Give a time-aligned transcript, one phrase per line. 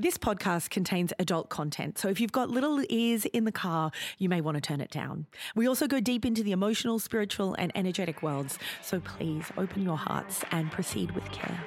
[0.00, 4.30] This podcast contains adult content, so if you've got little ears in the car, you
[4.30, 5.26] may want to turn it down.
[5.54, 9.98] We also go deep into the emotional, spiritual, and energetic worlds, so please open your
[9.98, 11.62] hearts and proceed with care.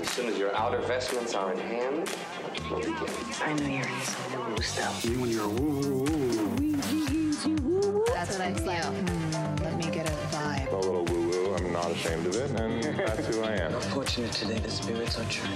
[0.00, 2.16] As soon as your outer vestments are in hand,
[2.70, 2.94] we'll begin.
[3.42, 5.04] I know you're into some woo stuff.
[5.04, 6.04] You when you're woo woo
[7.64, 8.04] woo.
[8.06, 9.25] That's what I feel.
[11.96, 13.72] Ashamed of it, and that's who I am.
[13.80, 15.48] Fortunate today, the spirits are true.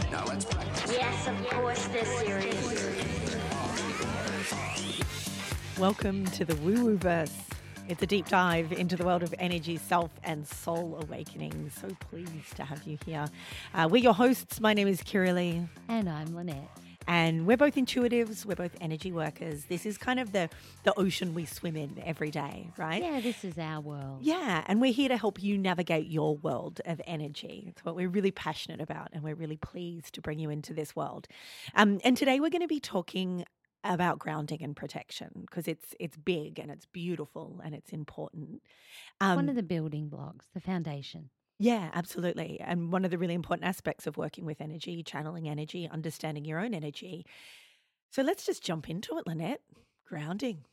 [0.91, 2.81] Yes, of course, this series.
[5.79, 7.37] Welcome to the Woo Woo Verse.
[7.89, 11.71] It's a deep dive into the world of energy, self, and soul awakening.
[11.79, 13.27] So pleased to have you here.
[13.75, 14.61] Uh, we're your hosts.
[14.61, 15.69] My name is Kirileigh.
[15.89, 16.71] And I'm Lynette.
[17.11, 19.65] And we're both intuitives, we're both energy workers.
[19.65, 20.49] This is kind of the,
[20.85, 23.03] the ocean we swim in every day, right?
[23.03, 24.19] Yeah, this is our world.
[24.21, 27.65] Yeah, and we're here to help you navigate your world of energy.
[27.67, 30.95] It's what we're really passionate about, and we're really pleased to bring you into this
[30.95, 31.27] world.
[31.75, 33.45] Um, and today we're going to be talking
[33.83, 38.63] about grounding and protection because it's it's big and it's beautiful and it's important.
[39.21, 41.31] Um, One of the building blocks, the foundation.
[41.61, 42.59] Yeah, absolutely.
[42.59, 46.59] And one of the really important aspects of working with energy, channeling energy, understanding your
[46.59, 47.27] own energy.
[48.11, 49.61] So let's just jump into it, Lynette.
[50.09, 50.65] Grounding.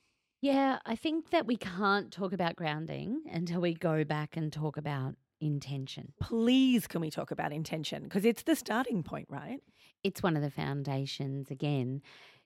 [0.42, 4.78] Yeah, I think that we can't talk about grounding until we go back and talk
[4.78, 6.14] about intention.
[6.22, 8.04] Please, can we talk about intention?
[8.04, 9.60] Because it's the starting point, right?
[10.06, 12.02] It's one of the foundations again.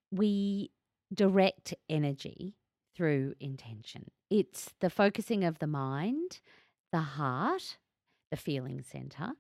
[0.09, 0.71] We
[1.13, 2.55] direct energy
[2.95, 4.09] through intention.
[4.31, 6.39] It's the focusing of the mind,
[6.91, 7.77] the heart,
[8.31, 9.33] the feeling center,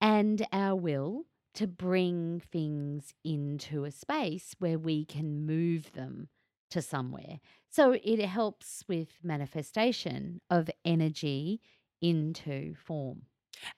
[0.00, 6.28] and our will to bring things into a space where we can move them
[6.70, 7.40] to somewhere.
[7.70, 11.60] So it helps with manifestation of energy
[12.02, 13.22] into form.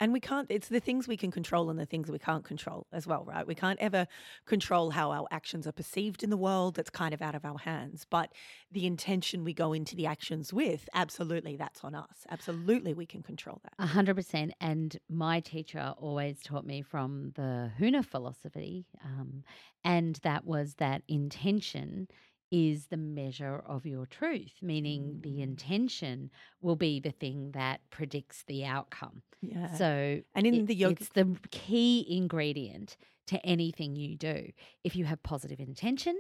[0.01, 2.87] And we can't, it's the things we can control and the things we can't control
[2.93, 3.47] as well, right?
[3.47, 4.07] We can't ever
[4.47, 6.75] control how our actions are perceived in the world.
[6.75, 8.07] That's kind of out of our hands.
[8.09, 8.33] But
[8.71, 12.27] the intention we go into the actions with, absolutely, that's on us.
[12.31, 13.75] Absolutely, we can control that.
[13.79, 14.53] A hundred percent.
[14.61, 19.45] And my teacher always taught me from the Huna philosophy, um,
[19.85, 22.09] and that was that intention
[22.51, 25.43] is the measure of your truth, meaning the mm.
[25.43, 26.31] intention
[26.61, 29.23] will be the thing that predicts the outcome.
[29.41, 29.73] Yeah.
[29.75, 32.97] So, And in it- the yoga- it's the key ingredient
[33.27, 34.51] to anything you do.
[34.85, 36.17] If you have positive intention,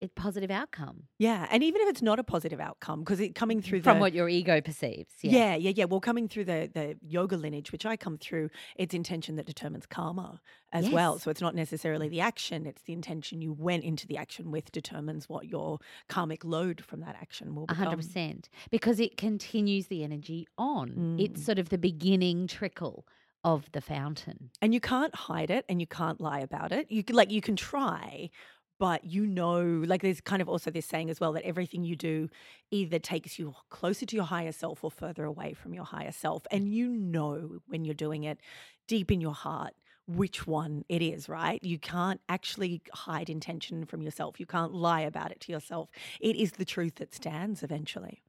[0.00, 1.46] it positive outcome yeah.
[1.50, 4.12] And even if it's not a positive outcome, because it coming through from the, what
[4.12, 5.14] your ego perceives.
[5.22, 5.84] Yeah, yeah, yeah.
[5.86, 9.86] Well, coming through the the yoga lineage, which I come through, it's intention that determines
[9.86, 10.40] karma
[10.72, 11.18] as well.
[11.18, 14.70] So it's not necessarily the action; it's the intention you went into the action with
[14.72, 19.86] determines what your karmic load from that action will A hundred percent, because it continues
[19.86, 21.16] the energy on.
[21.18, 21.44] It's Mm.
[21.44, 23.06] sort of the beginning trickle
[23.44, 24.50] of the fountain.
[24.60, 26.90] And you can't hide it, and you can't lie about it.
[26.90, 28.30] You like you can try,
[28.78, 31.96] but you know, like there's kind of also this saying as well that everything you
[31.96, 32.28] do
[32.70, 36.42] either takes you closer to your higher self or further away from your higher self,
[36.44, 36.56] mm.
[36.56, 38.38] and you know when you're doing it
[38.86, 39.74] deep in your heart
[40.08, 41.62] which one it is, right?
[41.64, 44.38] You can't actually hide intention from yourself.
[44.38, 45.90] You can't lie about it to yourself.
[46.20, 48.22] It is the truth that stands eventually.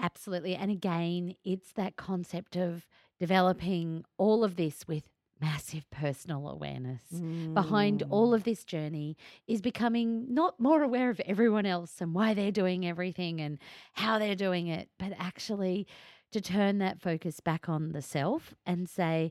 [0.00, 0.54] Absolutely.
[0.54, 2.86] And again, it's that concept of
[3.18, 5.04] developing all of this with
[5.40, 7.22] massive personal awareness.
[7.54, 8.06] Behind Mm.
[8.10, 12.52] all of this journey is becoming not more aware of everyone else and why they're
[12.52, 13.58] doing everything and
[13.94, 15.86] how they're doing it, but actually
[16.32, 19.30] to turn that focus back on the self and say,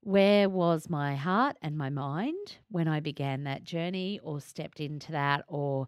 [0.00, 5.12] where was my heart and my mind when I began that journey or stepped into
[5.12, 5.86] that or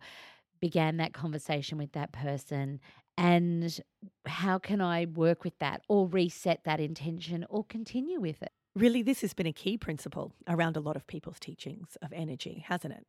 [0.61, 2.81] began that conversation with that person?
[3.19, 3.79] And
[4.27, 8.53] how can I work with that or reset that intention or continue with it?
[8.77, 12.63] Really, this has been a key principle around a lot of people's teachings of energy,
[12.69, 13.07] hasn't it?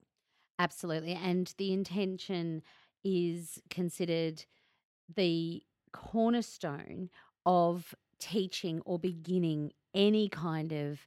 [0.58, 1.14] Absolutely.
[1.14, 2.64] And the intention
[3.04, 4.46] is considered
[5.14, 5.62] the
[5.92, 7.10] cornerstone
[7.46, 11.06] of teaching or beginning any kind of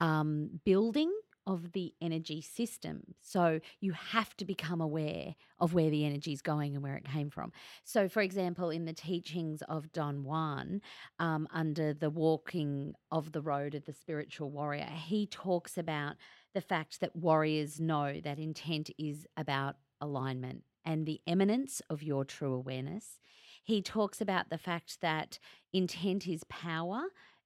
[0.00, 1.10] um, building
[1.46, 3.14] of the energy system.
[3.22, 7.04] So you have to become aware of where the energy is going and where it
[7.04, 7.52] came from.
[7.84, 10.80] So, for example, in the teachings of Don Juan,
[11.18, 16.16] um, under the walking of the road of the spiritual warrior, he talks about
[16.54, 22.24] the fact that warriors know that intent is about alignment and the eminence of your
[22.24, 23.18] true awareness.
[23.62, 25.38] He talks about the fact that
[25.72, 27.04] intent is power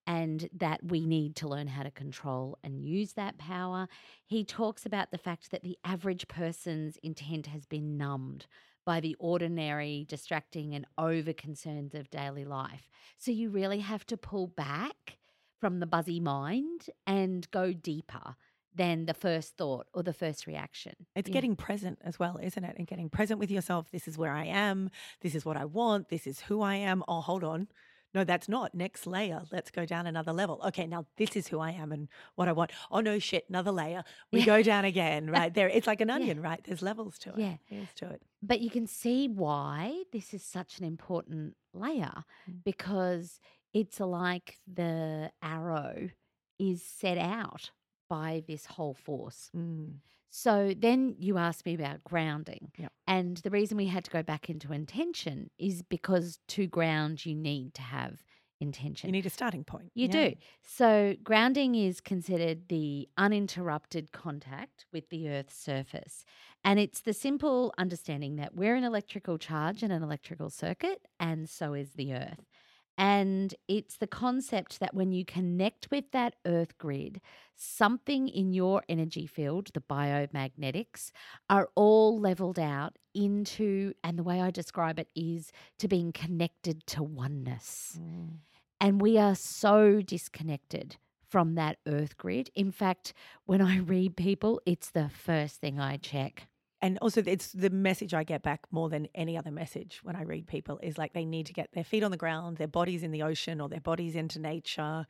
[0.09, 3.87] and that we need to learn how to control and use that power.
[4.25, 8.47] He talks about the fact that the average person's intent has been numbed
[8.87, 12.89] by the ordinary, distracting, and over concerns of daily life.
[13.19, 15.19] So you really have to pull back
[15.61, 18.35] from the buzzy mind and go deeper
[18.75, 20.95] than the first thought or the first reaction.
[21.15, 21.35] It's Yeah.
[21.35, 22.77] getting present as well, isn't it?
[22.79, 23.91] And getting present with yourself.
[23.91, 24.91] This is where I am.
[25.21, 26.09] This is what I want.
[26.09, 27.05] This is who I am.
[27.09, 27.69] Oh, hold on.
[28.19, 28.75] No, that's not.
[28.75, 29.43] Next layer.
[29.53, 30.61] Let's go down another level.
[30.67, 32.73] Okay, now this is who I am and what I want.
[32.91, 34.03] Oh no, shit, another layer.
[34.33, 34.47] We Yeah.
[34.47, 35.55] go down again, right?
[35.55, 36.61] There it's like an onion, right?
[36.65, 37.39] There's levels to it.
[37.39, 37.57] Yeah.
[37.71, 38.23] Layers to it.
[38.43, 42.65] But you can see why this is such an important layer Mm.
[42.65, 43.39] because
[43.73, 46.11] it's like the arrow
[46.59, 47.71] is set out
[48.11, 49.49] by this whole force.
[49.57, 49.99] Mm.
[50.31, 52.73] So then you asked me about grounding.
[52.79, 52.93] Yep.
[53.07, 57.35] And the reason we had to go back into intention is because to ground, you
[57.35, 58.23] need to have
[58.61, 59.09] intention.
[59.09, 59.93] You need a starting point.
[59.95, 60.09] You Yeah.
[60.09, 60.35] do.
[60.63, 66.25] So, grounding is considered the uninterrupted contact with the Earth's surface.
[66.65, 71.49] And it's the simple understanding that we're an electrical charge and an electrical circuit, and
[71.49, 72.58] so is the Earth.
[72.99, 77.21] And it's the concept that when you connect with that Earth grid,
[77.55, 81.13] something in your energy field, the biomagnetics,
[81.49, 86.85] are all leveled out into, and the way I describe it is to being connected
[86.89, 88.01] to oneness.
[88.01, 88.39] Mm.
[88.81, 90.97] And we are so disconnected
[91.29, 92.51] from that earth grid.
[92.57, 93.13] In fact,
[93.45, 96.49] when I read people, it's the first thing I check.
[96.81, 100.23] And also, it's the message I get back more than any other message when I
[100.23, 103.03] read people is like they need to get their feet on the ground, their bodies
[103.03, 105.07] in the ocean, or their bodies into nature.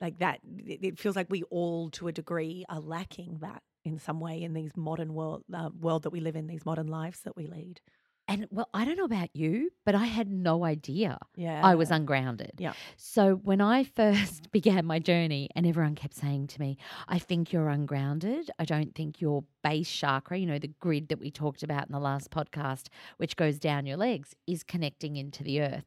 [0.00, 4.18] Like that, it feels like we all, to a degree, are lacking that in some
[4.18, 7.36] way in these modern world uh, world that we live in, these modern lives that
[7.36, 7.80] we lead.
[8.26, 11.90] And well, I don't know about you, but I had no idea Yeah, I was
[11.90, 12.52] ungrounded.
[12.58, 12.72] Yeah.
[12.96, 17.52] So when I first began my journey, and everyone kept saying to me, I think
[17.52, 18.50] you're ungrounded.
[18.58, 21.92] I don't think your base chakra, you know, the grid that we talked about in
[21.92, 22.86] the last podcast,
[23.18, 25.84] which goes down your legs, is connecting into the earth.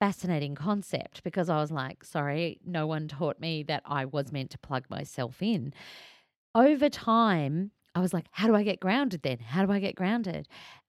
[0.00, 4.50] Fascinating concept because I was like, sorry, no one taught me that I was meant
[4.50, 5.72] to plug myself in.
[6.54, 9.38] Over time, I was like, how do I get grounded then?
[9.38, 10.46] How do I get grounded?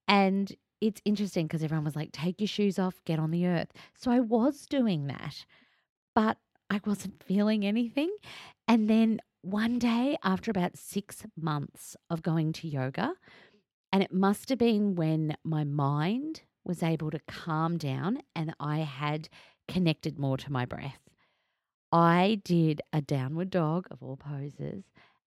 [0.09, 3.71] And it's interesting because everyone was like, take your shoes off, get on the earth.
[3.95, 5.45] So I was doing that,
[6.15, 6.37] but
[6.69, 8.13] I wasn't feeling anything.
[8.67, 13.13] And then one day, after about six months of going to yoga,
[13.91, 18.79] and it must have been when my mind was able to calm down and I
[18.79, 19.29] had
[19.67, 20.99] connected more to my breath.
[21.91, 24.83] I did a downward dog of all poses,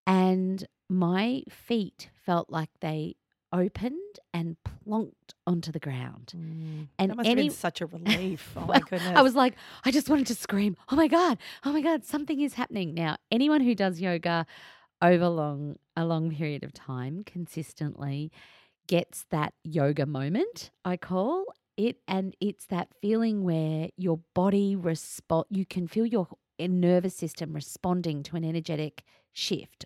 [0.07, 3.17] and my feet felt like they
[3.53, 6.33] opened and plonked onto the ground.
[6.37, 6.89] Mm.
[6.99, 8.53] And that must have any- been such a relief.
[8.57, 9.17] Oh my goodness!
[9.17, 9.55] I was like,
[9.85, 12.95] I just wanted to scream, oh my God, oh my God, something is happening.
[12.95, 14.47] Now, anyone who does yoga
[15.01, 18.31] over long a long period of time consistently
[18.87, 21.45] gets that yoga moment, I call
[21.77, 21.97] it.
[22.07, 26.29] And it's that feeling where your body respond you can feel your
[26.59, 29.03] nervous system responding to an energetic
[29.33, 29.85] shift.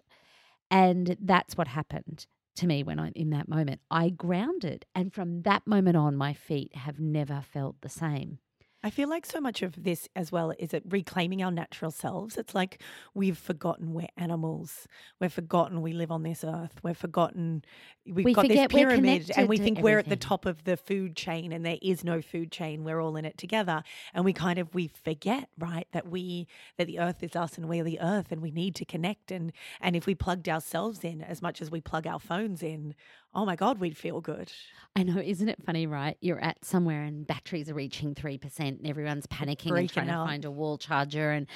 [0.71, 2.27] And that's what happened
[2.57, 3.81] to me when I'm in that moment.
[3.91, 4.87] I grounded.
[4.95, 8.39] And from that moment on, my feet have never felt the same.
[8.87, 12.37] I feel like so much of this as well is it reclaiming our natural selves.
[12.37, 12.81] It's like
[13.15, 14.87] we've forgotten we're animals.
[15.21, 16.79] We've forgotten we live on this earth.
[16.85, 17.65] We've forgotten
[18.07, 21.17] we've We got this pyramid and we think we're at the top of the food
[21.17, 22.85] chain and there is no food chain.
[22.85, 23.83] We're all in it together.
[24.15, 26.47] And we kind of we forget, right, that we
[26.79, 29.53] that the earth is us and we're the earth and we need to connect and
[29.81, 32.95] and if we plugged ourselves in as much as we plug our phones in,
[33.37, 34.51] oh my God, we'd feel good.
[34.97, 36.17] I know, isn't it funny, right?
[36.23, 40.13] You're at somewhere and batteries are reaching 3% and everyone's panicking and Freaking trying to
[40.15, 41.31] find a wall charger.
[41.33, 41.47] And,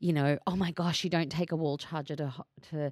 [0.00, 2.32] you know, oh my gosh, you don't take a wall charger to,
[2.70, 2.90] to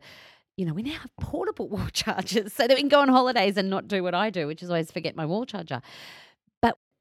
[0.57, 3.57] you know, we now have portable wall chargers so that we can go on holidays
[3.57, 5.81] and not do what I do, which is always forget my wall charger.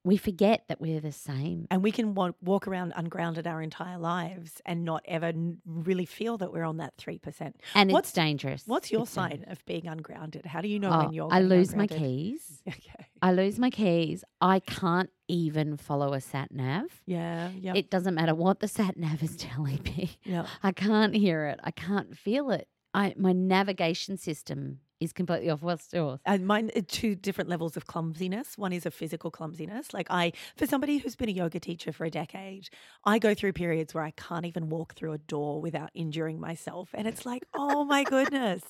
[0.06, 1.68] We forget that we're the same.
[1.72, 6.06] And we can wa- walk around ungrounded our entire lives and not ever n- really
[6.06, 7.54] feel that we're on that 3%.
[7.74, 8.64] And What's- it's dangerous.
[8.68, 9.52] What's your It's sign dangerous.
[9.54, 10.46] of being ungrounded?
[10.46, 12.62] How do you know Oh, when you're I lose my keys.
[12.68, 13.06] Okay.
[13.22, 14.24] I lose my keys.
[14.42, 17.02] I can't even follow a sat nav.
[17.06, 17.50] Yeah.
[17.58, 17.74] Yeah.
[17.74, 20.18] It doesn't matter what the sat nav is telling me.
[20.26, 20.46] yeah.
[20.62, 21.60] I can't hear it.
[21.64, 22.68] I can't feel it.
[22.94, 25.62] I my navigation system is completely off.
[25.62, 26.20] What's yours?
[26.26, 28.58] And mine are two different levels of clumsiness.
[28.58, 29.94] One is a physical clumsiness.
[29.94, 32.70] Like I, for somebody who's been a yoga teacher for a decade,
[33.06, 36.90] I go through periods where I can't even walk through a door without injuring myself.
[36.94, 38.64] And it's like, oh my goodness.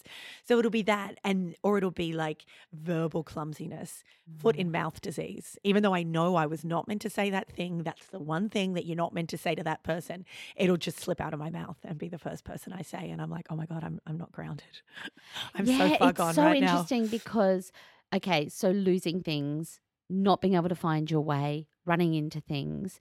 [0.46, 4.04] So it'll be that, and or it'll be like verbal clumsiness,
[4.38, 4.74] foot in mm.
[4.74, 5.58] mouth disease.
[5.64, 8.50] Even though I know I was not meant to say that thing, that's the one
[8.50, 10.26] thing that you're not meant to say to that person.
[10.56, 13.22] It'll just slip out of my mouth and be the first person I say, and
[13.22, 14.82] I'm like, oh my god, I'm I'm not grounded.
[15.56, 16.72] I'm yeah, so far it's gone so right now.
[16.72, 17.72] interesting because
[18.14, 19.80] okay, so losing things,
[20.10, 23.00] not being able to find your way, running into things,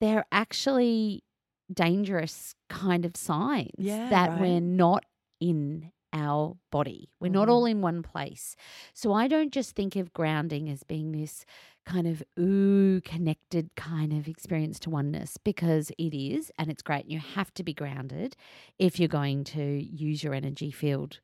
[0.00, 1.24] they're actually
[1.72, 4.40] dangerous kind of signs Yeah, that right.
[4.40, 5.04] we're not
[5.40, 7.10] in our body.
[7.20, 7.52] We're not mm-hmm.
[7.52, 8.56] all in one place.
[8.92, 11.44] So I don't just think of grounding as being this
[11.86, 17.06] kind of ooh connected kind of experience to oneness because it is and it's great.
[17.06, 18.36] You have to be grounded
[18.78, 21.20] if you're going to use your energy field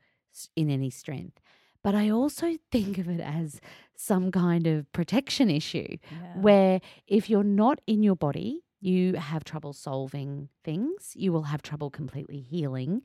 [0.56, 1.40] in any strength.
[1.82, 3.60] But I also think of it as
[3.96, 6.40] some kind of protection issue Yeah.
[6.40, 11.62] where if you're not in your body, you have trouble solving things, you will have
[11.62, 13.02] trouble completely healing.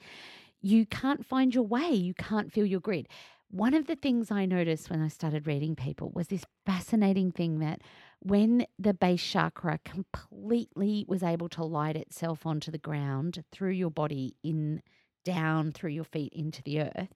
[0.61, 3.07] You can't find your way, you can't feel your grid.
[3.49, 7.59] One of the things I noticed when I started reading people was this fascinating thing
[7.59, 7.81] that
[8.19, 13.91] when the base chakra completely was able to light itself onto the ground through your
[13.91, 14.81] body in
[15.23, 17.13] down through your feet into the earth,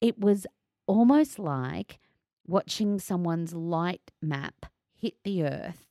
[0.00, 0.46] it was
[0.86, 1.98] almost like
[2.46, 5.86] watching someone's light map hit the earth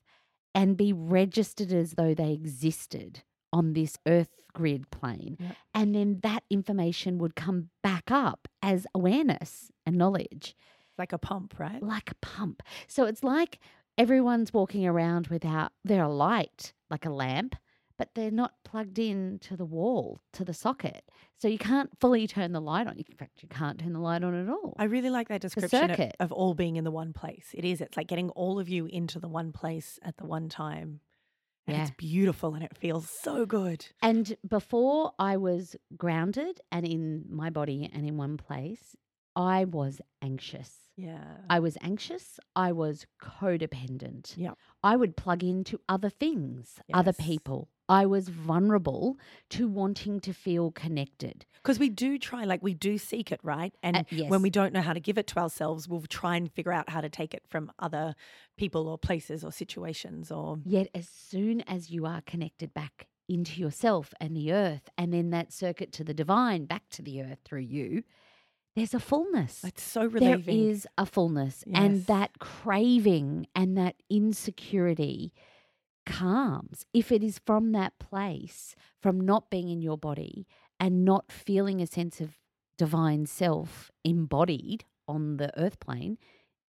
[0.54, 5.38] and be registered as though they existed on this earth grid plane.
[5.40, 5.56] Yep.
[5.74, 10.56] And then that information would come back up as awareness and knowledge,
[10.98, 11.84] like a pump, right?
[11.84, 12.64] like a pump.
[12.88, 13.60] So it's like
[13.98, 17.56] everyone's walking around without their light, like a lamp,
[17.98, 21.10] but they're not plugged in to the wall, to the socket.
[21.38, 22.98] So you can't fully turn the light on.
[22.98, 24.76] In fact, you can't turn the light on at all.
[24.78, 27.48] I really like that description of, of all being in the one place.
[27.54, 27.82] It is.
[27.82, 31.00] It's like getting all of you into the one place at the one time.
[31.68, 33.88] And it's beautiful and it feels so good.
[34.02, 38.96] And before I was grounded and in my body and in one place,
[39.36, 40.72] I was anxious.
[40.96, 41.24] Yeah.
[41.50, 42.40] I was anxious.
[42.56, 44.36] I was codependent.
[44.38, 44.52] Yeah.
[44.84, 47.70] I would plug into other things, other people.
[47.88, 49.18] I was vulnerable
[49.52, 51.46] to wanting to feel connected.
[51.62, 53.74] Because we do try, like we do seek it, right?
[53.84, 56.52] And Uh, when we don't know how to give it to ourselves, we'll try and
[56.52, 58.16] figure out how to take it from other
[58.58, 63.60] people or places or situations or Yet, as soon as you are connected back into
[63.60, 67.40] yourself and the earth, and then that circuit to the divine back to the earth
[67.44, 68.04] through you,
[68.76, 69.64] there's a fullness.
[69.64, 70.68] it's so There relieving.
[70.70, 75.34] is a fullness, and that craving and that insecurity
[76.06, 80.48] calms if it is from that place, from not being in your body
[80.80, 82.38] and not feeling a sense of
[82.78, 86.18] divine self embodied on the earth plane,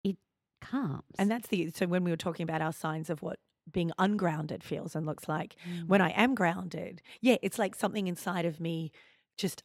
[0.05, 0.17] it
[0.61, 1.05] calms.
[1.19, 3.39] And that's the so when we were talking about our signs of what
[3.71, 5.87] being ungrounded feels and looks like, Mm.
[5.89, 8.91] when I am grounded, yeah, it's like something inside of me
[9.37, 9.63] just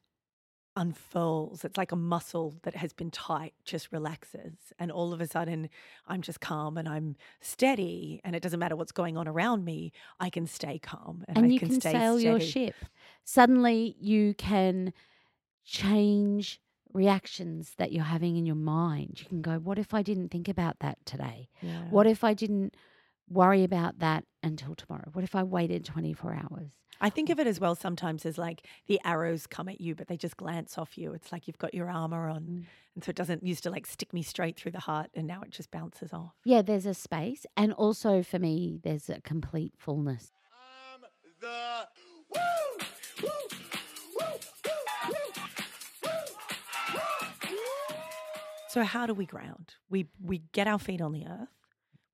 [0.76, 1.64] unfurls.
[1.64, 4.54] It's like a muscle that has been tight just relaxes.
[4.80, 5.70] And all of a sudden,
[6.08, 8.22] I'm just calm and I'm steady.
[8.24, 11.46] And it doesn't matter what's going on around me, I can stay calm and, and
[11.48, 12.52] I you can, can, stay sail your steady.
[12.52, 12.76] ship.
[13.24, 14.94] Suddenly, you can
[15.64, 16.62] change
[16.94, 19.22] reactions that you're having in your mind.
[19.22, 21.50] You can go, What if I didn't think about that today?
[21.62, 21.82] Yeah.
[21.90, 22.76] What if I didn't
[23.30, 25.10] worry about that until tomorrow?
[25.14, 26.72] What if I waited 24 hours?
[27.02, 30.08] I think of it as well sometimes as like the arrows come at you, but
[30.08, 31.14] they just glance off you.
[31.14, 32.42] It's like you've got your armor on.
[32.42, 32.66] Mm.
[32.96, 35.42] And so it doesn't used to like stick me straight through the heart and now
[35.42, 36.34] it just bounces off.
[36.46, 37.46] Yeah, there's a space.
[37.58, 40.32] And also for me, there's a complete fullness.
[48.70, 49.76] So how do we ground?
[49.90, 51.48] We we get our feet on the earth.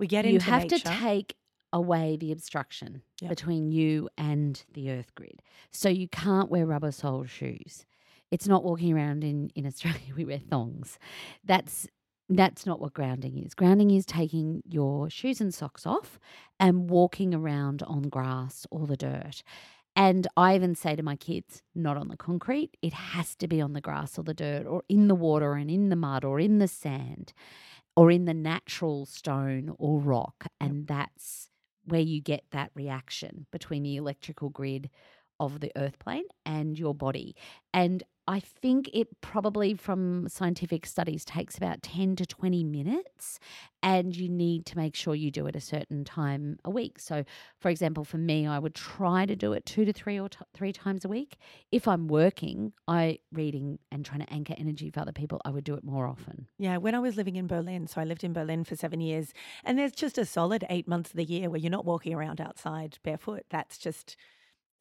[0.02, 0.80] We get you have nature.
[0.80, 1.36] to take
[1.72, 3.30] away the obstruction Yep.
[3.30, 5.44] between you and the earth grid.
[5.72, 7.86] So you can't wear rubber sole shoes.
[8.32, 10.98] It's not walking around in, in Australia, we wear thongs.
[11.46, 11.88] That's
[12.30, 13.54] that's not what grounding is.
[13.54, 16.18] Grounding is taking your shoes and socks off
[16.60, 19.44] and walking around on grass or the dirt.
[19.98, 23.60] And I even say to my kids, not on the concrete, it has to be
[23.60, 26.40] on the grass or the dirt or in the water and in the mud or
[26.40, 27.34] in the sand
[27.96, 30.48] or in the natural stone or rock.
[30.60, 31.50] And that's
[31.86, 34.90] where you get that reaction between the electrical grid
[35.40, 37.36] of the earth plane and your body.
[37.74, 43.42] And I think it probably, from scientific studies, takes about 10 to 20 minutes.
[43.84, 46.98] And you need to make sure you do it a certain time a week.
[46.98, 47.26] So,
[47.60, 50.38] for example, for me, I would try to do it two to three or t-
[50.54, 51.36] three times a week.
[51.74, 55.66] If I'm working, I reading and trying to anchor energy for other people, I would
[55.66, 56.48] do it more often.
[56.58, 59.34] Yeah, when I was living in Berlin, so I lived in Berlin for seven years,
[59.66, 62.40] and there's just a solid eight months of the year where you're not walking around
[62.40, 63.44] outside barefoot.
[63.50, 64.16] That's just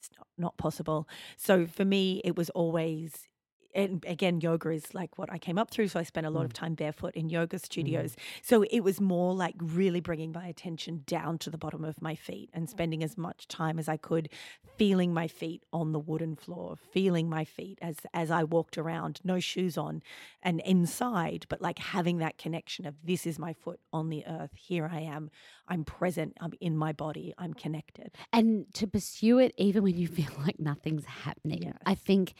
[0.00, 1.08] it's not, not possible.
[1.36, 3.28] So for me, it was always,
[3.74, 5.88] and again, yoga is like what I came up through.
[5.88, 6.54] So I spent a lot of mm.
[6.54, 7.64] time barefoot in yoga mm-hmm.
[7.64, 8.16] studios.
[8.42, 12.14] So it was more like really bringing my attention down to the bottom of my
[12.14, 14.28] feet and spending as much time as I could
[14.76, 19.20] feeling my feet on the wooden floor, feeling my feet as as I walked around,
[19.24, 20.02] no shoes on
[20.42, 24.52] and inside, but like having that connection of this is my foot on the earth.
[24.54, 25.30] Here I am.
[25.68, 26.36] I'm present.
[26.40, 27.34] I'm in my body.
[27.38, 28.16] I'm connected.
[28.32, 31.72] and to pursue it even when you feel like nothing's happening.
[31.84, 32.34] I think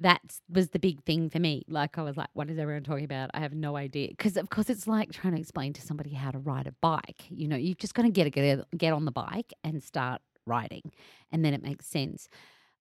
[0.00, 1.64] that was the big thing for me.
[1.68, 3.30] Like I was like, what is everyone talking about?
[3.32, 4.08] I have no idea.
[4.08, 7.24] Because of course it's like trying to explain to somebody how to ride a bike.
[7.30, 10.92] You know, you've just got to get get get on the bike and start riding,
[11.32, 12.28] and then it makes sense.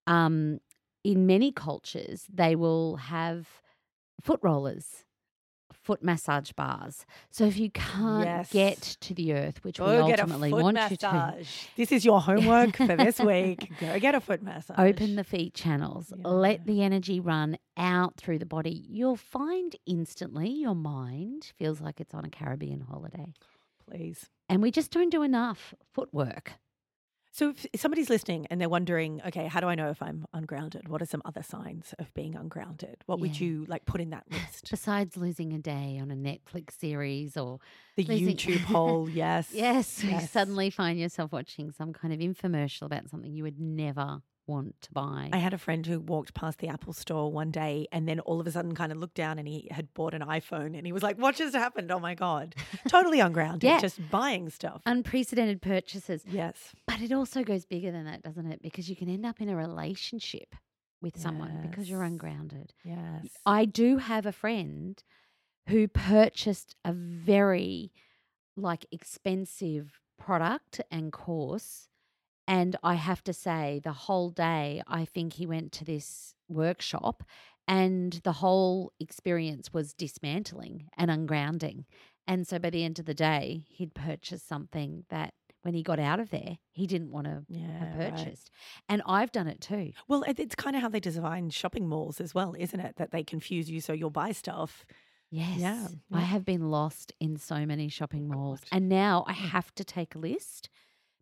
[0.07, 0.59] Um,
[1.03, 3.47] in many cultures, they will have
[4.21, 5.04] foot rollers,
[5.85, 7.05] foot massage bars.
[7.31, 8.51] So if you can't Yes.
[8.51, 11.49] get to the earth, which we Go get a ultimately foot want you to, massage.
[11.77, 13.71] This is your homework for this week.
[13.79, 14.77] Go get a foot massage.
[14.79, 16.27] open the feet channels, Yeah.
[16.27, 18.85] let the energy run out through the body.
[18.89, 23.33] You'll find instantly your mind feels like it's on a Caribbean holiday.
[23.87, 24.31] please.
[24.49, 26.53] And we just don't do enough footwork.
[27.37, 30.87] So if somebody's listening and they're wondering, okay, how do I know if I'm ungrounded?
[30.87, 32.95] What are some other signs of being ungrounded?
[33.07, 34.69] What would you like put in that list?
[34.71, 37.59] Besides losing a day on a Netflix series or
[37.97, 39.49] The losing- YouTube poll, yes.
[39.51, 44.21] yes, you suddenly find yourself watching some kind of infomercial about something you would never
[44.47, 45.29] want to buy.
[45.33, 48.39] I had a friend who walked past the Apple store one day and then all
[48.39, 50.91] of a sudden kind of looked down and he had bought an iPhone and he
[50.91, 51.91] was like, What just happened?
[51.91, 52.55] Oh my God.
[52.87, 53.63] Totally ungrounded.
[53.63, 53.79] Yeah.
[53.79, 54.81] Just buying stuff.
[54.85, 56.23] Unprecedented purchases.
[56.27, 56.73] yes.
[56.87, 58.61] But it also goes bigger than that, doesn't it?
[58.61, 60.55] Because you can end up in a relationship
[61.01, 62.73] with someone because you're ungrounded.
[62.83, 63.27] Yes.
[63.45, 65.01] I do have a friend
[65.69, 67.91] who purchased a very
[68.57, 71.89] like expensive product and course
[72.47, 77.23] and I have to say the whole day I think he went to this workshop
[77.67, 81.85] and the whole experience was dismantling and ungrounding.
[82.27, 85.33] And so by the end of the day he'd purchased something that
[85.63, 87.79] when he got out of there he didn't want to yeah.
[87.79, 88.15] have right.
[88.15, 88.51] purchased.
[88.87, 89.93] And I've done it too.
[90.07, 92.97] Well, it's kind of how they design shopping malls as well, isn't it?
[92.97, 94.85] That they confuse you so you'll buy stuff.
[95.31, 95.95] Yes.
[96.13, 96.25] I yeah.
[96.25, 98.59] have been lost in so many shopping oh malls.
[98.61, 98.69] God.
[98.71, 99.49] And now I mm.
[99.49, 100.69] have to take a list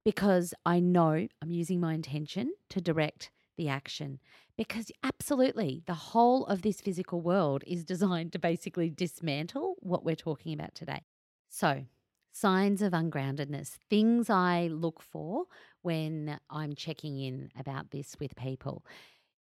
[0.04, 4.20] because I know I'm using my intention to direct the action.
[4.58, 10.16] Because absolutely, the whole of this physical world is designed to basically dismantle what we're
[10.16, 11.04] talking about today.
[11.50, 11.86] So,
[12.32, 15.46] signs of ungroundedness, things I look for
[15.82, 18.84] when I'm checking in about this with people.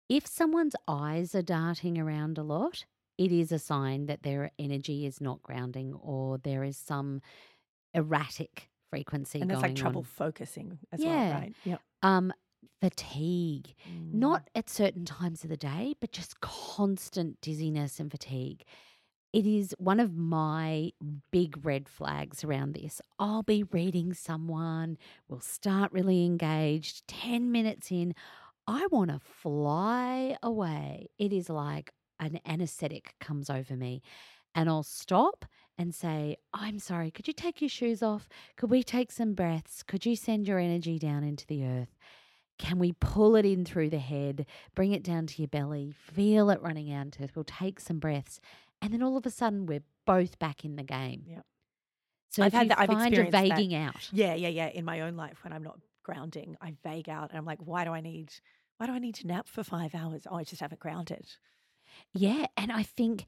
[0.09, 2.85] If someone's eyes are darting around a lot,
[3.17, 7.21] it is a sign that their energy is not grounding or there is some
[7.95, 10.05] erratic frequency and there's like trouble on.
[10.05, 11.09] focusing as Yeah.
[11.31, 11.57] well, right?
[11.65, 11.83] Yep.
[12.03, 12.33] Um,
[12.81, 14.15] fatigue, Mm.
[14.15, 18.65] not at certain times of the day, but just constant dizziness and fatigue.
[19.33, 20.93] It is one of my
[21.31, 23.01] big red flags around this.
[23.19, 24.99] I'll be reading someone,
[25.29, 27.07] we'll start really engaged.
[27.07, 28.15] 10 minutes in,
[28.67, 31.09] I want to fly away.
[31.19, 34.03] It is like an anesthetic comes over me.
[34.55, 35.45] And I'll stop
[35.81, 38.29] and say, I'm sorry, could you take your shoes off?
[38.59, 39.83] Could we take some breaths?
[39.83, 41.97] Could you send your energy down into the earth?
[42.59, 46.51] Can we pull it in through the head, bring it down to your belly, feel
[46.51, 47.31] it running out into earth?
[47.35, 48.41] We'll take some breaths.
[48.83, 51.23] And then all of a sudden, we're both back in the game.
[51.27, 51.47] Yep.
[52.29, 53.53] So I've had that- I've find you're experienced that.
[53.75, 54.69] out, Yeah, yeah, yeah.
[54.69, 57.85] In my own life, when I'm not grounding, I vague out and I'm like, why
[57.85, 58.35] do I need
[58.77, 60.27] why do I need to nap for five hours?
[60.31, 61.27] Oh, I just haven't grounded.
[62.13, 63.25] Yeah, and I think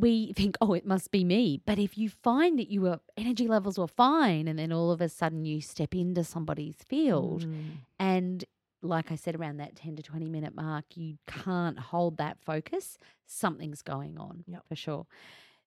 [0.00, 1.60] we think, oh, it must be me.
[1.66, 5.08] But if you find that your energy levels were fine, and then all of a
[5.08, 7.72] sudden you step into somebody's field, Mm.
[7.98, 8.44] and
[8.82, 12.98] like I said, around that 10 to 20 minute mark, you can't hold that focus,
[13.26, 14.64] something's going on Yep.
[14.68, 15.06] for sure.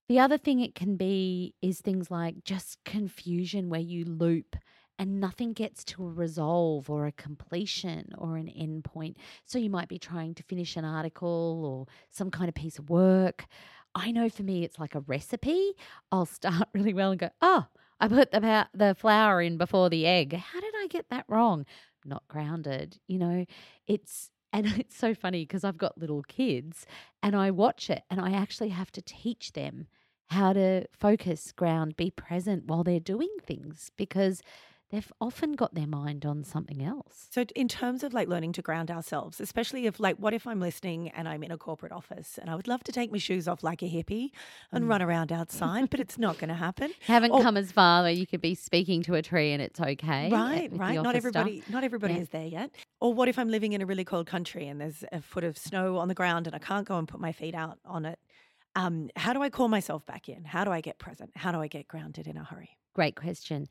[0.09, 4.55] The other thing it can be is things like just confusion where you loop
[4.99, 9.17] and nothing gets to a resolve or a completion or an end point.
[9.45, 12.89] So you might be trying to finish an article or some kind of piece of
[12.89, 13.45] work.
[13.95, 15.73] I know for me, it's like a recipe.
[16.11, 17.67] I'll start really well and go, oh,
[17.99, 20.33] I put the, the flour in before the egg.
[20.33, 21.65] How did I get that wrong?
[22.05, 22.97] Not grounded.
[23.07, 23.45] You know,
[23.87, 26.85] it's, and it's so funny because I've got little kids
[27.21, 29.87] and I watch it and I actually have to teach them
[30.29, 34.41] how to focus, ground, be present while they're doing things because
[34.93, 37.27] they've often got their mind on something else.
[37.31, 40.59] So, in terms of like learning to ground ourselves, especially if like, what if I'm
[40.59, 43.47] listening and I'm in a corporate office and I would love to take my shoes
[43.47, 44.29] off like a hippie
[44.71, 46.91] and run around outside, but it's not going to happen.
[47.07, 47.41] Haven't Oh.
[47.41, 50.27] come as far where you could be speaking to a tree and it's okay.
[50.31, 50.93] uh, Right, right.
[50.95, 51.35] Not office stuff.
[51.47, 52.19] everybody, not everybody Yeah.
[52.19, 52.69] is there yet.
[53.01, 55.57] Or what if I'm living in a really cold country and there's a foot of
[55.57, 58.19] snow on the ground and I can't go and put my feet out on it?
[58.75, 60.45] Um, how do I call myself back in?
[60.45, 61.31] How do I get present?
[61.35, 62.77] How do I get grounded in a hurry?
[62.93, 63.67] Great question.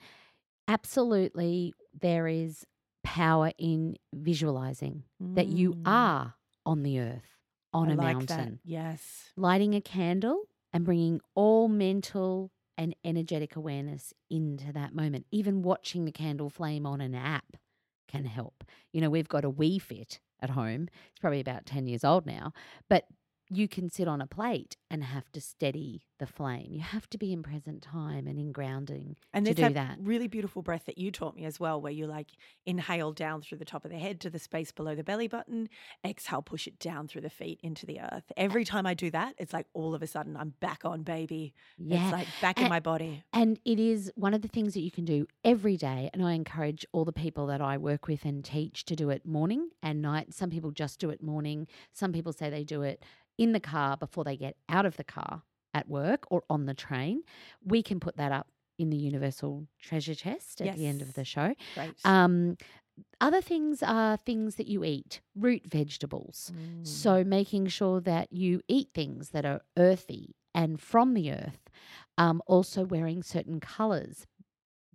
[0.73, 2.67] Absolutely, there is
[3.05, 5.05] power in visualizing
[5.35, 7.37] that you Mm, are on the earth,
[7.75, 8.61] on I a like mountain.
[8.65, 8.71] That.
[8.71, 9.33] Yes.
[9.37, 15.27] lighting a candle and bringing all mental and energetic awareness into that moment.
[15.31, 17.57] Even watching the candle flame on an app
[18.09, 18.65] can help.
[18.93, 20.89] You know, we've got a Wii Fit at home.
[21.11, 22.53] It's probably about 10 years old now.
[22.89, 23.05] But
[23.55, 26.69] you can sit on a plate and have to steady the flame.
[26.71, 29.99] You have to be in present time and in grounding And to do that, that.
[30.01, 32.29] really beautiful breath that you taught me as well, where you like
[32.65, 35.69] inhale down through the top of the head to the space below the belly button,
[36.05, 38.31] exhale, push it down through the feet into the earth.
[38.37, 41.55] Every time I do that, it's like all of a sudden I'm back on, baby.
[41.77, 42.05] Yeah.
[42.05, 43.25] It's like back in my body.
[43.33, 46.09] And it is one of the things that you can do every day.
[46.12, 49.27] And I encourage all the people that I work with and teach to do it
[49.27, 50.33] morning and night.
[50.33, 51.67] Some people just do it morning.
[51.93, 53.03] Some people say they do it
[53.38, 55.42] in the car before they get out of the car
[55.75, 57.23] at work or on the train.
[57.64, 61.25] We can put that up in the universal treasure chest at the end of the
[61.25, 61.55] show.
[61.75, 61.95] Great.
[62.05, 62.57] Um,
[63.21, 66.53] other things are things that you eat, root vegetables.
[66.55, 66.87] Mm.
[66.87, 71.71] So making sure that you eat things that are earthy and from the earth.
[72.18, 74.27] Um, also wearing certain colors,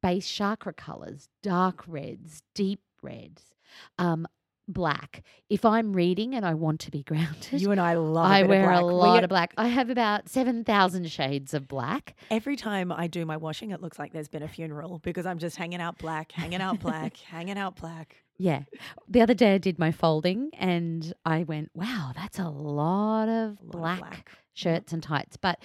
[0.04, 3.56] base chakra colors, dark reds, deep reds,
[3.98, 4.28] um,
[4.68, 5.24] black.
[5.50, 8.30] If I'm reading and I want to be grounded, you and I love.
[8.30, 8.82] a I of wear black.
[8.82, 9.54] a lot get- of black.
[9.58, 12.16] I have about seven thousand shades of black.
[12.32, 15.40] Every time I do my washing, it looks like there's been a funeral because I'm
[15.40, 18.18] just hanging out black, hanging out black, hanging out black.
[18.40, 18.64] Yeah.
[19.10, 23.30] The other day I did my folding and I went, wow, that's a lot of
[23.30, 24.32] A lot of black, black.
[24.54, 25.38] shirts and tights.
[25.38, 25.58] But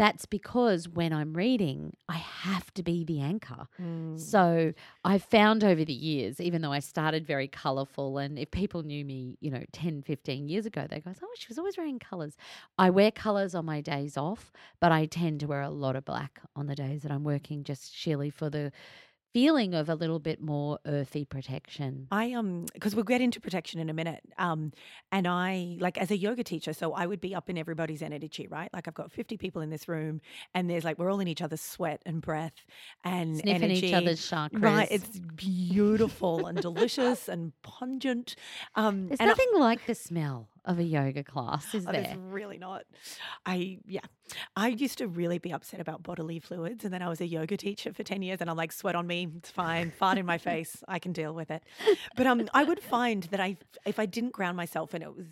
[0.00, 3.66] that's because when I'm reading, I have to be the anchor.
[3.78, 4.18] Mm.
[4.18, 4.72] So
[5.04, 9.04] I've found over the years, even though I started very colourful, and if people knew
[9.04, 12.38] me, you know, 10, 15 years ago, they go, oh, she was always wearing colours.
[12.78, 16.06] I wear colours on my days off, but I tend to wear a lot of
[16.06, 18.72] black on the days that I'm working just sheerly for the
[19.32, 22.06] feeling of a little bit more earthy protection.
[22.10, 24.20] I um because we'll get into protection in a minute.
[24.38, 24.72] Um
[25.12, 28.46] and I like as a yoga teacher, so I would be up in everybody's energy,
[28.48, 28.68] right?
[28.72, 30.20] Like I've got 50 people in this room
[30.54, 32.66] and there's like we're all in each other's sweat and breath
[33.04, 33.86] and Sniffing energy.
[33.88, 34.62] each other's chakras.
[34.62, 38.36] Right, it's beautiful and delicious and pungent.
[38.74, 42.02] Um There's and I- nothing like the smell of a yoga class, is Oh, there?
[42.02, 42.82] there's really not.
[43.46, 44.00] I yeah.
[44.56, 47.56] I used to really be upset about bodily fluids and then I was a yoga
[47.56, 50.38] teacher for 10 years and I'm like sweat on me, it's fine, fart in my
[50.50, 51.62] face, I can deal with it.
[52.16, 55.26] But um I would find that I if I didn't ground myself and it was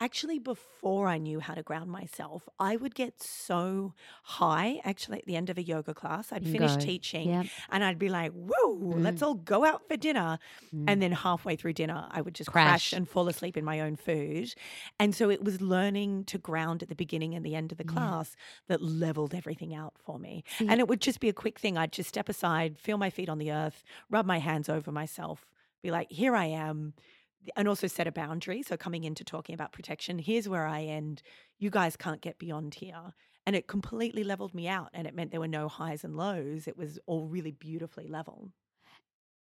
[0.00, 5.26] actually before I knew how to ground myself, I would get so high actually at
[5.26, 6.32] the end of a yoga class.
[6.32, 7.46] I'd finish go, teaching yep.
[7.70, 9.26] and I'd be like, "Whoa, let's mm.
[9.26, 10.38] all go out for dinner."
[10.72, 11.00] And mm.
[11.00, 12.64] then halfway through dinner, I would just crash.
[12.64, 12.92] Crash.
[12.92, 14.54] and fall asleep in my own food.
[14.98, 17.84] And so it was learning to ground at the beginning and the end of the
[17.84, 18.36] class
[18.68, 20.44] that leveled everything out for me.
[20.58, 21.76] And it would just be a quick thing.
[21.76, 25.46] I'd just step aside, feel my feet on the earth, rub my hands over myself,
[25.82, 26.94] be like, here I am.
[27.56, 28.62] And also set a boundary.
[28.62, 31.22] So coming into talking about protection, here's where I end.
[31.58, 33.14] You guys can't get beyond here.
[33.46, 34.90] And it completely leveled me out.
[34.94, 36.66] And it meant there were no highs and lows.
[36.66, 38.50] It was all really beautifully level.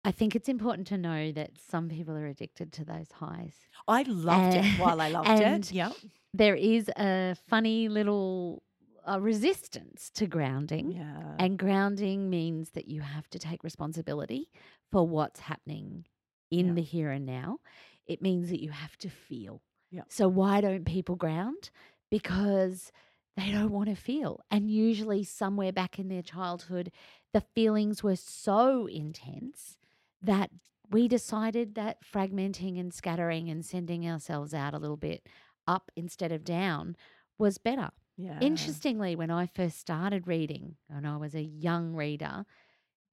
[0.06, 3.54] I think it's important to know that some people are addicted to those highs.
[3.88, 5.72] I loved it while I loved and it.
[5.74, 5.92] Yeah.
[6.34, 8.64] There is a funny little
[9.10, 10.94] uh, resistance to grounding.
[10.94, 11.36] Yeah.
[11.38, 14.50] And grounding means that you have to take responsibility
[14.92, 16.06] for what's happening
[16.52, 16.74] in Yeah.
[16.74, 17.60] the here and now.
[18.08, 19.62] It means that you have to feel.
[19.92, 20.04] Yeah.
[20.10, 21.70] So, why don't people ground?
[22.10, 22.92] Because
[23.38, 24.42] they don't want to feel.
[24.52, 26.92] And usually, somewhere back in their childhood,
[27.34, 29.78] the feelings were so intense
[30.22, 30.50] that
[30.90, 35.28] we decided that fragmenting and scattering and sending ourselves out a little bit
[35.68, 36.96] up instead of down
[37.38, 37.92] was better.
[38.18, 38.40] yeah.
[38.42, 42.46] Interestingly, when I first started reading, and I was a young reader,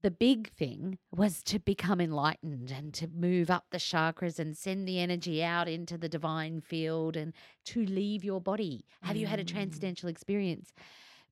[0.02, 4.86] the big thing was to become enlightened and to move up the chakras and send
[4.86, 7.32] the energy out into the divine field and
[7.64, 8.84] to leave your body.
[9.02, 9.48] Have you had a Mm.
[9.48, 10.72] transcendental experience?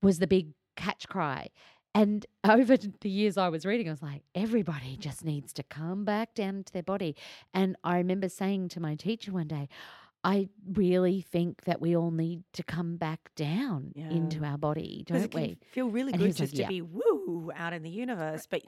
[0.02, 1.48] Was the big catch cry.
[1.94, 6.04] And over the years I was reading, I was like, everybody just needs to come
[6.04, 7.14] back down to their body.
[7.52, 9.68] And I remember saying to my teacher one day,
[10.24, 15.32] I really think that we all need to come back down into our body, don't
[15.34, 15.58] we?
[15.70, 18.46] feel really And good he's like, just to "Yeah." be woo out in the universe.
[18.50, 18.62] But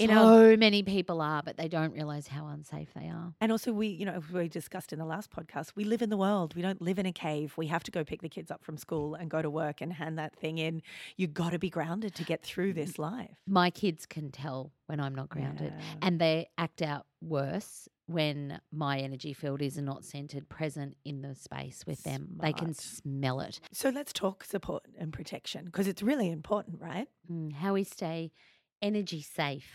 [0.00, 3.32] you so know, many people are, but they don't realize how unsafe they are.
[3.40, 6.16] and also we, you know, we discussed in the last podcast, we live in the
[6.16, 6.54] world.
[6.56, 7.54] We don't live in a cave.
[7.56, 9.92] We have to go pick the kids up from school and go to work and
[9.92, 10.82] hand that thing in.
[11.16, 13.30] You got to be grounded to get through this life.
[13.46, 15.94] My kids can tell when I'm not grounded, Yeah.
[16.02, 21.34] and they act out worse when my energy field is not centered, present in the
[21.34, 22.38] space with them.
[22.40, 23.60] They can smell it.
[23.72, 27.08] So let's talk support and protection because it's really important, right?
[27.30, 28.32] Mm, how we stay
[28.80, 29.74] energy safe.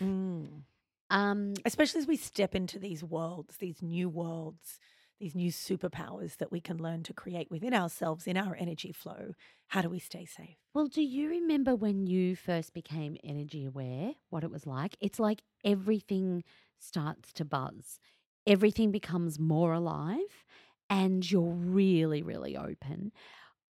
[1.10, 4.78] Um, Especially as we step into these worlds, these new worlds,
[5.20, 9.34] these new superpowers that we can learn to create within ourselves in our energy flow.
[9.68, 10.56] How do we stay safe?
[10.74, 14.96] Well, do you remember when you first became energy aware, what it was like?
[15.00, 16.44] It's like everything
[16.78, 18.00] starts to buzz.
[18.46, 20.44] Everything becomes more alive
[20.90, 23.12] and you're really, really open.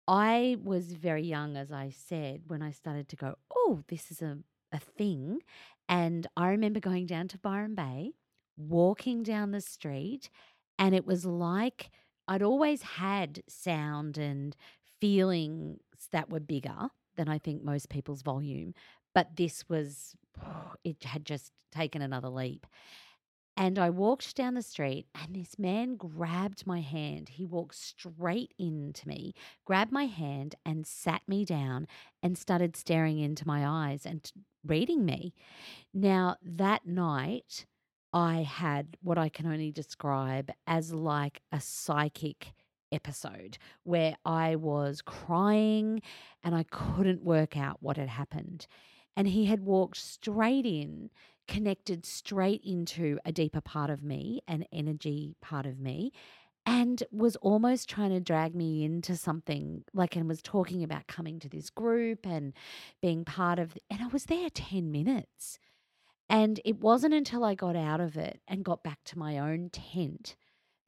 [0.09, 4.21] I was very young, as I said, when I started to go, oh, this is
[4.21, 4.39] a,
[4.73, 5.41] a thing.
[5.89, 8.13] And I remember going down to Byron Bay,
[8.57, 10.31] walking down the street,
[10.79, 11.91] and it was like
[12.29, 14.57] I'd always had sound and
[15.01, 15.81] feelings
[16.13, 18.75] that were bigger than I think most people's volume.
[19.15, 20.17] But this was,
[20.85, 22.67] it had just taken another leap.
[23.57, 27.29] And I walked down the street, and this man grabbed my hand.
[27.29, 29.35] He walked straight into me,
[29.65, 31.87] grabbed my hand, and sat me down
[32.23, 34.31] and started staring into my eyes and
[34.65, 35.35] reading me.
[35.93, 37.67] Now, that night,
[38.13, 42.55] I had what I can only describe as like a psychic
[42.91, 46.03] episode where I was crying
[46.43, 48.67] and I couldn't work out what had happened.
[49.17, 51.11] And he had walked straight in
[51.49, 56.13] connected straight into a deeper part of me, an energy part of me,
[56.65, 61.41] and was almost trying to drag me into something like and was talking about coming
[61.41, 62.53] to this group and
[63.01, 65.59] being part of and I was there 10 minutes.
[66.29, 69.71] And it wasn't until I got out of it and got back to my own
[69.71, 70.37] tent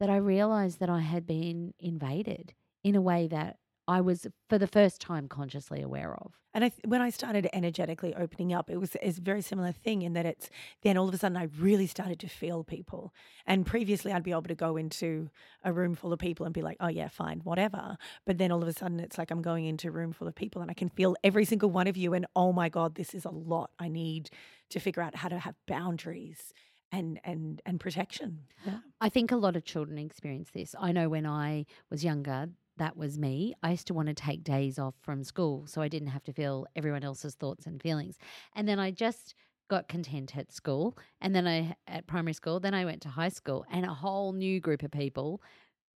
[0.01, 4.59] that I realized that I had been invaded in a way that I was for
[4.59, 6.33] the first time consciously aware of.
[6.55, 10.03] And I, th- when I started energetically opening up, it was a very similar thing
[10.03, 10.49] in that it's
[10.83, 13.13] then all of a sudden I really started to feel people.
[13.45, 15.31] And previously I'd be able to go into
[15.65, 17.97] a room full of people and be like, oh yeah, fine, whatever.
[18.25, 20.35] But then all of a sudden it's like I'm going into a room full of
[20.35, 22.15] people and I can feel every single one of you.
[22.15, 23.71] And oh my God, this is a lot.
[23.79, 24.31] I need
[24.71, 26.53] to figure out how to have boundaries
[26.93, 28.41] and and and protection.
[28.65, 28.79] Yeah.
[29.01, 30.75] I think a lot of children experience this.
[30.79, 33.55] I know when I was younger, that was me.
[33.63, 36.33] I used to want to take days off from school so I didn't have to
[36.33, 38.19] feel everyone else's thoughts and feelings.
[38.55, 39.35] And then I just
[39.71, 43.29] got content at school and then I at primary school, then I went to high
[43.29, 45.41] school and a whole new group of people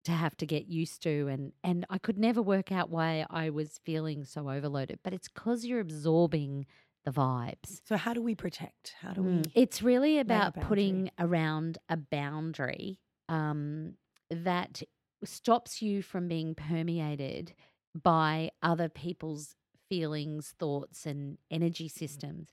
[0.05, 3.51] to have to get used to and and I could never work out why I
[3.51, 6.67] was feeling so overloaded, but it's cuz you're absorbing
[7.05, 7.81] the vibes.
[7.85, 8.95] So how do we protect?
[9.01, 9.51] How do we Mm.
[9.55, 13.95] It's really about putting around a boundary um,
[14.31, 14.83] that
[15.25, 17.55] stops you from being permeated
[17.95, 19.55] by other people's
[19.89, 21.99] feelings, thoughts, and energy mm-hmm.
[21.99, 22.49] systems.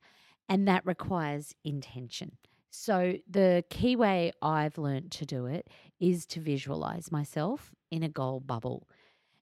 [0.48, 2.38] And that requires intention.
[2.70, 8.10] So, the key way I've learned to do it is to visualize myself in a
[8.10, 8.88] gold bubble.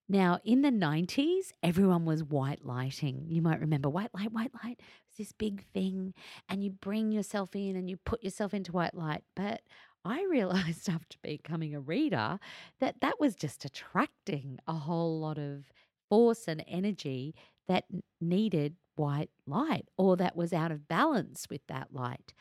[0.08, 3.26] Now, in the 90s, everyone was white lighting.
[3.28, 6.14] You might remember white light, white light was this big thing,
[6.48, 9.24] and you bring yourself in and you put yourself into white light.
[9.36, 9.62] But
[10.06, 12.40] I realized after becoming a reader
[12.80, 15.66] that that was just attracting a whole lot of
[16.10, 17.36] force and energy
[17.68, 17.86] that
[18.20, 22.34] needed white light or that was out of balance with that light.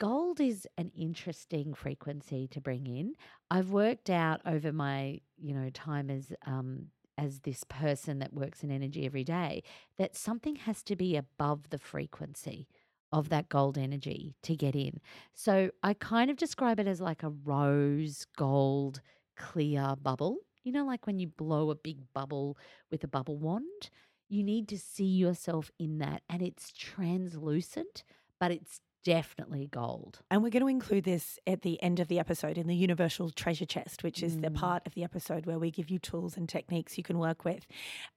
[0.00, 3.14] Gold is an interesting frequency to bring in.
[3.50, 6.86] I've worked out over my, you know, time as um,
[7.16, 9.62] as this person that works in energy every day
[9.98, 12.66] that something has to be above the frequency
[13.14, 15.00] of that gold energy to get in.
[15.34, 19.00] So I kind of describe it as like a rose gold
[19.36, 20.38] clear bubble.
[20.64, 22.58] You know, like when you blow a big bubble
[22.90, 23.88] with a bubble wand,
[24.28, 26.22] you need to see yourself in that.
[26.28, 28.02] And it's translucent,
[28.40, 30.20] but it's definitely gold.
[30.30, 33.30] And we're going to include this at the end of the episode in the Universal
[33.30, 34.54] Treasure Chest, which is the Mm.
[34.56, 37.66] part of the episode where we give you tools and techniques you can work with.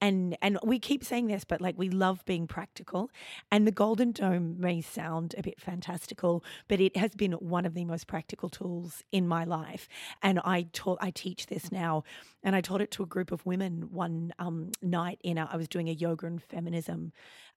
[0.02, 3.12] And and we keep saying this, but like we love being practical.
[3.52, 7.74] And the Golden Dome may sound a bit fantastical, but it has been one of
[7.74, 9.88] the most practical tools in my life.
[10.24, 12.04] And I taught I teach this now,
[12.44, 15.58] and I taught it to a group of women one um, night in a, I
[15.58, 17.12] was doing a yoga and feminism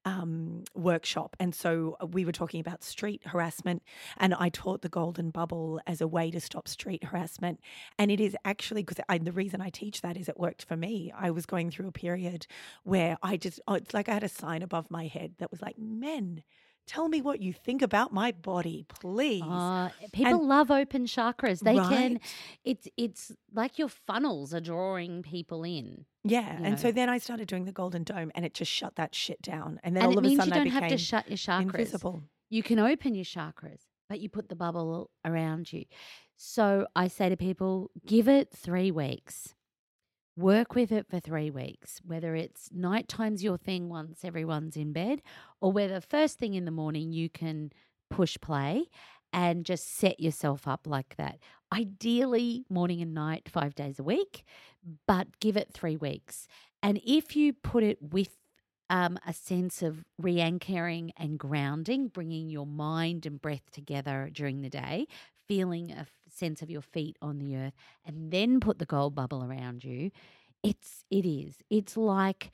[0.04, 1.36] um, workshop.
[1.38, 3.82] And so uh, we were talking about street harassment,
[4.16, 7.60] and I taught the golden bubble as a way to stop street harassment.
[7.98, 11.12] And it is actually because the reason I teach that is it worked for me.
[11.16, 12.46] I was going through a period
[12.84, 15.60] where I just, oh, it's like I had a sign above my head that was
[15.60, 16.42] like, men.
[16.90, 19.44] Tell me what you think about my body, please.
[19.44, 21.60] Uh, people love open chakras.
[21.60, 22.18] They can.
[22.64, 26.58] It's it's like your funnels are drawing people in, yeah.
[26.60, 29.40] And so then I started doing the golden dome and it just shut that shit
[29.40, 29.78] down.
[29.84, 31.36] And then and all it of a sudden I don't became have to shut your
[31.36, 31.62] chakras.
[31.62, 32.24] invisible.
[32.48, 35.84] You can open your chakras, but you put the bubble around you.
[36.36, 39.54] So I say to people, give it three weeks.
[40.36, 45.22] Work with it for three weeks, whether it's nighttime's your thing once everyone's in bed,
[45.60, 47.72] or whether first thing in the morning you can
[48.08, 48.86] push play
[49.32, 51.38] and just set yourself up like that.
[51.72, 54.44] Ideally, morning and night, five days a week,
[55.06, 56.46] but give it three weeks.
[56.82, 58.36] And if you put it with
[58.88, 64.62] um, a sense of re anchoring and grounding, bringing your mind and breath together during
[64.62, 65.06] the day,
[65.46, 66.06] feeling a
[66.40, 67.74] sense of your feet on the earth,
[68.06, 70.10] and then put the gold bubble around you,
[70.62, 71.52] it's it is.
[71.78, 72.50] It's like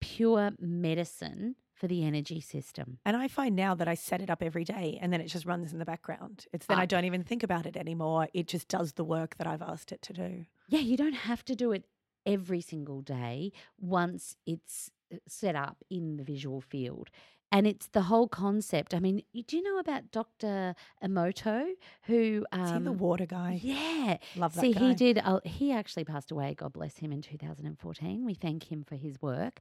[0.00, 2.98] pure medicine for the energy system.
[3.06, 5.46] And I find now that I set it up every day and then it just
[5.46, 6.36] runs in the background.
[6.52, 6.82] It's then Ah.
[6.82, 8.26] I don't even think about it anymore.
[8.34, 10.30] It just does the work that I've asked it to do.
[10.68, 11.84] Yeah, you don't have to do it
[12.26, 17.10] every single day once it's uh, set up in the visual field.
[17.50, 18.92] And it's the whole concept.
[18.94, 20.74] I mean, do you know about Dr.
[21.02, 21.64] Emoto,
[22.02, 23.58] who um, Is he the water guy?
[23.62, 24.80] Yeah, Love that See, guy.
[24.80, 25.18] he did.
[25.24, 26.54] Uh, he actually passed away.
[26.54, 28.24] God bless him in 2014.
[28.24, 29.60] We thank him for his work.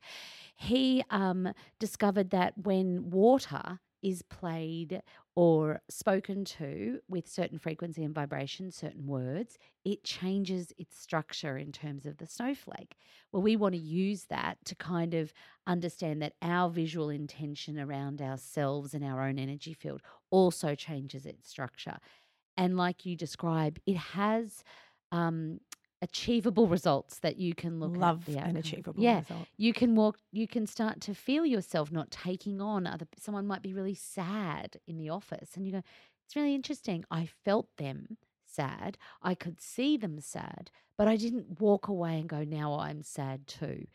[0.56, 5.02] He um, discovered that when water is played
[5.36, 11.72] or spoken to with certain frequency and vibration, certain words, it changes its structure in
[11.72, 12.96] terms of the snowflake.
[13.32, 15.34] Well, we want to use that to kind of
[15.68, 21.50] understand that our visual intention around ourselves and our own energy field also changes its
[21.50, 21.98] structure.
[22.58, 24.64] And like you describe, it has
[25.12, 25.60] um,
[26.02, 28.48] achievable results that you can look Love at.
[28.48, 29.48] an achievable yeah, result.
[29.58, 30.20] you can walk.
[30.32, 33.08] You can start to feel yourself not taking on other.
[33.18, 35.84] Someone might be really sad in the office, and you go,
[36.26, 37.04] "It's really interesting.
[37.10, 38.98] I felt them sad.
[39.22, 43.48] I could see them sad, but I didn't walk away and go, now I'm sad
[43.48, 43.88] too."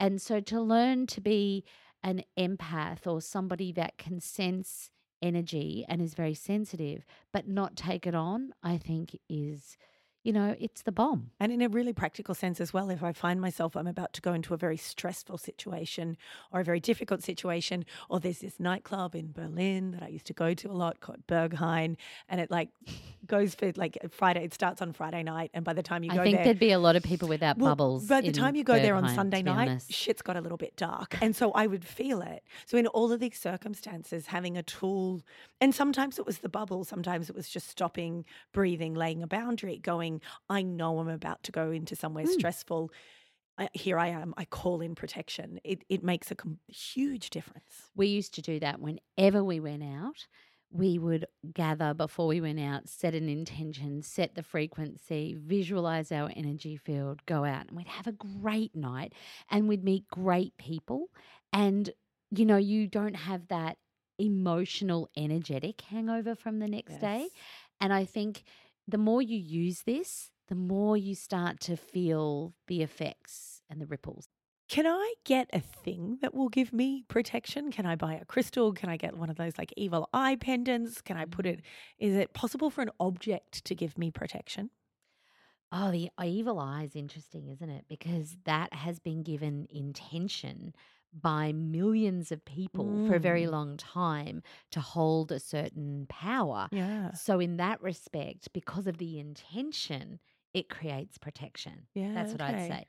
[0.00, 1.64] And so to learn to be
[2.02, 4.90] an empath or somebody that can sense
[5.22, 9.78] energy and is very sensitive, but not take it on, I think is,
[10.24, 11.30] you know, it's the bomb.
[11.38, 14.22] And in a really practical sense as well, if I find myself I'm about to
[14.22, 16.16] go into a very stressful situation
[16.50, 20.32] or a very difficult situation, or there's this nightclub in Berlin that I used to
[20.32, 21.96] go to a lot called Berghain,
[22.28, 22.70] and it like
[23.26, 26.14] goes for like Friday, it starts on Friday night, and by the time you I
[26.14, 28.06] go there, I think there, there'd be a lot of people without Well, bubbles.
[28.06, 29.92] By the time you go there on Sunday night, honest.
[29.92, 31.18] shit's got a little bit dark.
[31.20, 32.42] And so I would feel it.
[32.64, 35.20] So, in all of these circumstances, having a tool,
[35.60, 39.78] and sometimes it was the bubble, sometimes it was just stopping, breathing, laying a boundary,
[39.78, 40.13] going,
[40.48, 42.32] I know I'm about to go into somewhere Mm.
[42.32, 42.90] stressful.
[43.56, 44.34] I, here I am.
[44.36, 45.60] I call in protection.
[45.62, 47.90] It, it makes a com- huge difference.
[47.94, 50.26] We used to do that whenever we went out.
[50.72, 56.32] We would gather before we went out, set an intention, set the frequency, visualize our
[56.34, 59.12] energy field, go out, and we'd have a great night
[59.48, 61.10] and we'd meet great people.
[61.52, 61.90] And,
[62.32, 63.78] you know, you don't have that
[64.18, 67.28] emotional, energetic hangover from the next day.
[67.80, 68.42] And I think
[68.86, 73.86] the more you use this, the more you start to feel the effects and the
[73.86, 74.28] ripples.
[74.68, 77.70] Can I get a thing that will give me protection?
[77.70, 78.72] Can I buy a crystal?
[78.72, 81.00] Can I get one of those like evil eye pendants?
[81.00, 81.52] Can I put mm.
[81.52, 81.62] it?
[81.98, 84.70] Is it possible for an object to give me protection?
[85.70, 87.84] Oh, the evil eye is interesting, isn't it?
[87.88, 90.72] Because that has been given intention
[91.20, 93.50] by millions of people for a very Mm.
[93.50, 96.68] long time to hold a certain power.
[96.72, 97.12] Yeah.
[97.12, 100.18] So, in that respect, because of the intention,
[100.52, 101.86] it creates protection.
[101.94, 102.12] Yeah.
[102.14, 102.86] That's what I'd say.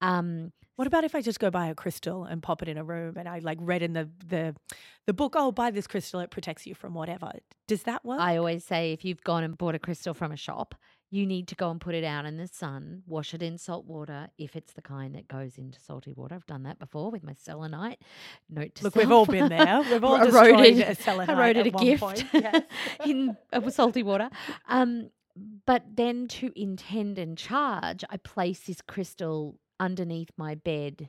[0.00, 2.84] Um, What about if I just go buy a crystal and pop it in a
[2.84, 4.56] room and I like read in the the
[5.06, 7.32] the book, oh, buy this crystal, it protects you from whatever.
[7.68, 8.18] Does that work?
[8.20, 10.74] I always say if you've gone and bought a crystal from a shop,
[11.10, 13.84] you need to go and put it out in the sun, wash it in salt
[13.84, 16.36] water if it's the kind that goes into salty water.
[16.36, 18.00] I've done that before with my selenite.
[18.48, 19.82] Note to Look, we've all been there.
[19.90, 22.24] We've all eroded, destroyed a selenite eroded at a one gift point.
[22.32, 22.62] Yes.
[23.04, 24.30] in uh, salty water.
[24.68, 25.10] Um,
[25.66, 31.08] but then to intend and charge, I place this crystal underneath my bed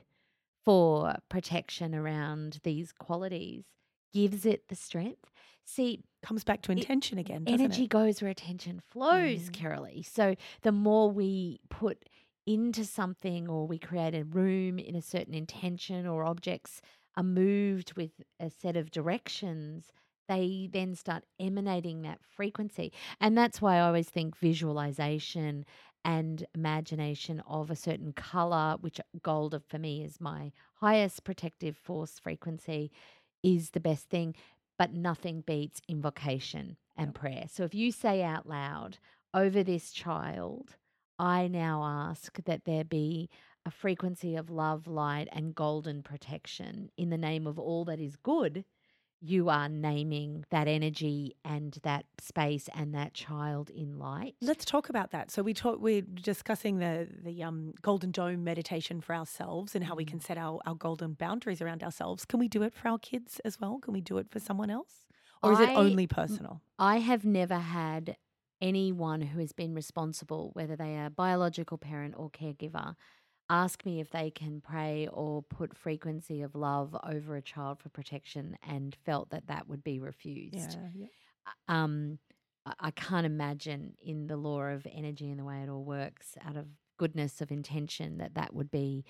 [0.64, 3.64] for protection around these qualities.
[4.12, 5.30] Gives it the strength.
[5.64, 7.44] See, Comes back to It- intention again.
[7.44, 7.90] Doesn't energy It?
[7.90, 9.52] goes where attention flows, Mm.
[9.52, 10.02] Kirileigh.
[10.04, 12.08] So the more we put
[12.46, 16.80] into something or we create a room in a certain intention or objects
[17.16, 19.92] are moved with a set of directions,
[20.28, 22.92] they then start emanating that frequency.
[23.20, 25.64] And that's why I always think visualization
[26.04, 32.18] and imagination of a certain color, which gold for me is my highest protective force
[32.18, 32.90] frequency,
[33.44, 34.34] is the best thing
[34.78, 37.44] but nothing beats invocation and prayer.
[37.48, 38.98] So if you say out loud,
[39.34, 40.76] over this child,
[41.18, 43.30] I now ask that there be
[43.64, 48.16] a frequency of love, light, and golden protection in the name of all that is
[48.16, 48.64] good,
[49.24, 54.34] you are naming that energy and that space and that child in light.
[54.40, 55.30] Let's talk about that.
[55.30, 55.80] So we talk.
[55.80, 60.38] We're discussing the the um, golden dome meditation for ourselves and how we can set
[60.38, 62.24] our, our golden boundaries around ourselves.
[62.24, 63.78] Can we do it for our kids as well?
[63.78, 65.06] Can we do it for someone else,
[65.42, 66.60] or is it only personal?
[66.78, 68.16] I have never had
[68.60, 72.94] anyone who has been responsible, whether they are biological parent or caregiver,
[73.52, 77.90] ask me if they can pray or put frequency of love over a child for
[77.90, 80.78] protection and felt that that would be refused.
[80.94, 81.08] yeah.
[81.68, 82.18] Um,
[82.64, 86.34] I, I can't imagine in the law of energy and the way it all works
[86.46, 86.66] out of
[86.98, 89.04] goodness of intention that that would be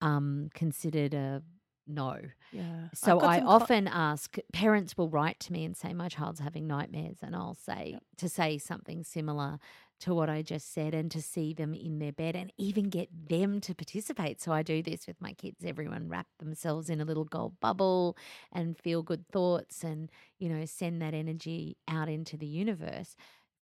[0.00, 1.42] um, considered a
[1.86, 2.18] no.
[2.52, 2.88] Yeah.
[2.94, 7.18] So I often ask parents will write to me and say my child's having nightmares
[7.22, 9.58] and I'll say to say something similar
[10.00, 13.08] to what I just said and to see them in their bed and even get
[13.28, 14.40] them to participate.
[14.40, 15.64] So I do this with my kids.
[15.64, 18.16] Everyone wrap themselves in a little gold bubble
[18.50, 23.16] and feel good thoughts and you know send that energy out into the universe.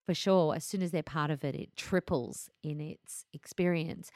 [0.06, 4.10] For sure, as soon as they're part of it, it triples in its experience.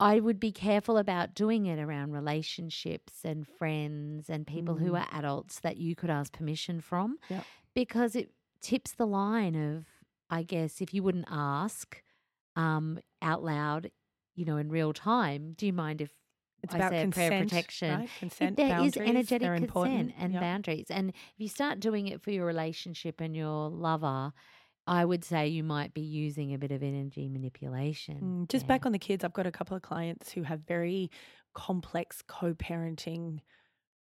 [0.00, 4.96] I would be careful about doing it around relationships and friends and people who Mm.
[4.96, 7.48] are adults that you could ask permission from Yep.
[7.74, 9.86] because it tips the line of,
[10.30, 12.02] I guess, if you wouldn't ask
[12.56, 13.90] um, out loud,
[14.34, 16.12] you know, in real time, do you mind if
[16.62, 17.88] It's I about say a prayer consent, protection?
[17.88, 18.14] right?
[18.14, 20.14] Consent, there is energetic consent important.
[20.16, 20.40] and Yep.
[20.40, 20.86] boundaries.
[20.90, 24.32] And if you start doing it for your relationship and your lover,
[24.88, 28.20] I would say you might be using a bit of energy manipulation.
[28.20, 28.76] Mm, just there.
[28.76, 31.10] back on the kids, I've got a couple of clients who have very
[31.54, 33.40] complex co parenting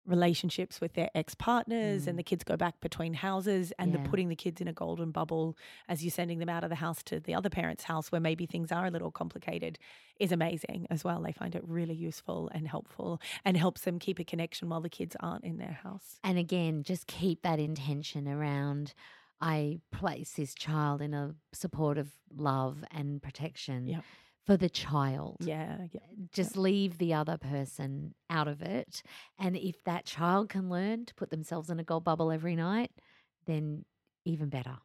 [0.06, 2.08] relationships with their ex partners, Mm.
[2.08, 3.98] and the kids go back between houses, and Yeah.
[3.98, 5.58] they're putting the kids in a golden bubble
[5.90, 8.46] as you're sending them out of the house to the other parent's house where maybe
[8.46, 9.78] things are a little complicated
[10.18, 11.22] is amazing as well.
[11.22, 14.90] They find it really useful and helpful and helps them keep a connection while the
[14.90, 16.20] kids aren't in their house.
[16.24, 18.94] And again, just keep that intention around
[19.40, 24.04] I place this child in a support of love and protection Yep.
[24.46, 25.38] for the child.
[25.42, 26.00] Yeah, yeah.
[26.04, 29.04] Eh, just leave the other person out of it.
[29.38, 32.92] And if that child can learn to put themselves in a gold bubble every night,
[33.46, 33.86] then
[34.26, 34.78] even better.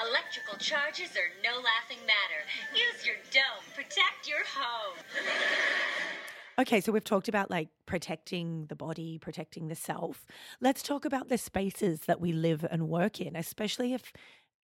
[0.00, 2.42] Electrical charges are no laughing matter.
[2.74, 3.64] Use your dome.
[3.74, 4.96] Protect your home.
[6.58, 10.26] Okay, so we've talked about like protecting the body, protecting the self.
[10.60, 14.12] Let's talk about the spaces that we live and work in, especially if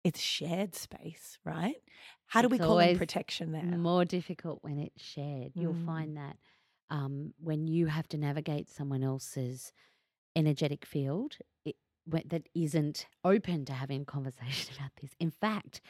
[0.05, 1.77] it's shared space, right?
[2.27, 3.63] How do we call always protection there?
[3.65, 5.53] More difficult when it's shared.
[5.55, 5.85] You'll Mm.
[5.85, 6.37] find that
[6.91, 9.73] um, when you have to navigate someone else's
[10.37, 11.77] energetic field it,
[12.07, 15.13] that isn't open to having a conversation about this.
[15.21, 15.81] In fact,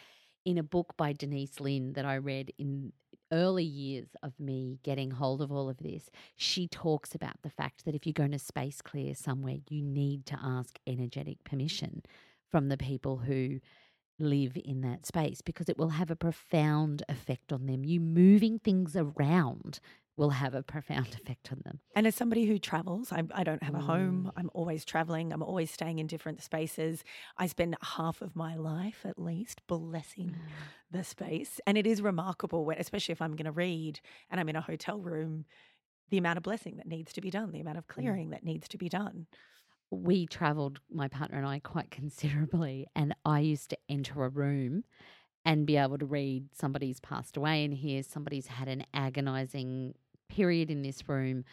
[0.44, 2.92] in a book by Denise Linn that I read in
[3.32, 7.84] early years of me getting hold of all of this, she talks about the fact
[7.84, 12.02] that if you're going to space clear somewhere, you need to ask energetic permission
[12.50, 13.60] from the people who
[14.18, 17.84] live in that space because it will have a profound effect on them.
[17.84, 19.80] You moving things around
[20.16, 21.80] will have a profound effect on them.
[21.94, 23.82] And as somebody who travels, I, I don't have a Mm.
[23.86, 24.32] home.
[24.36, 25.32] I'm always traveling.
[25.32, 27.04] I'm always staying in different spaces.
[27.36, 30.38] I spend half of my life, at least, blessing Mm.
[30.90, 31.60] the space.
[31.66, 34.00] And it is remarkable, when, especially if I'm going to read
[34.30, 35.44] and I'm in a hotel room,
[36.08, 37.80] the amount of blessing that needs to be done, the amount Mm.
[37.80, 39.26] of clearing that needs to be done.
[39.90, 42.86] we traveled, my partner and I, quite considerably.
[42.96, 44.82] And I used to enter a room
[45.44, 49.94] and be able to read somebody's passed away and hear somebody's had an agonizing
[50.28, 51.44] period in this room.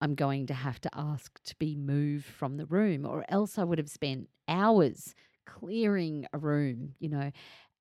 [0.00, 3.64] I'm going to have to ask to be moved from the room, or else I
[3.64, 5.14] would have spent hours
[5.46, 7.30] clearing a room, you know.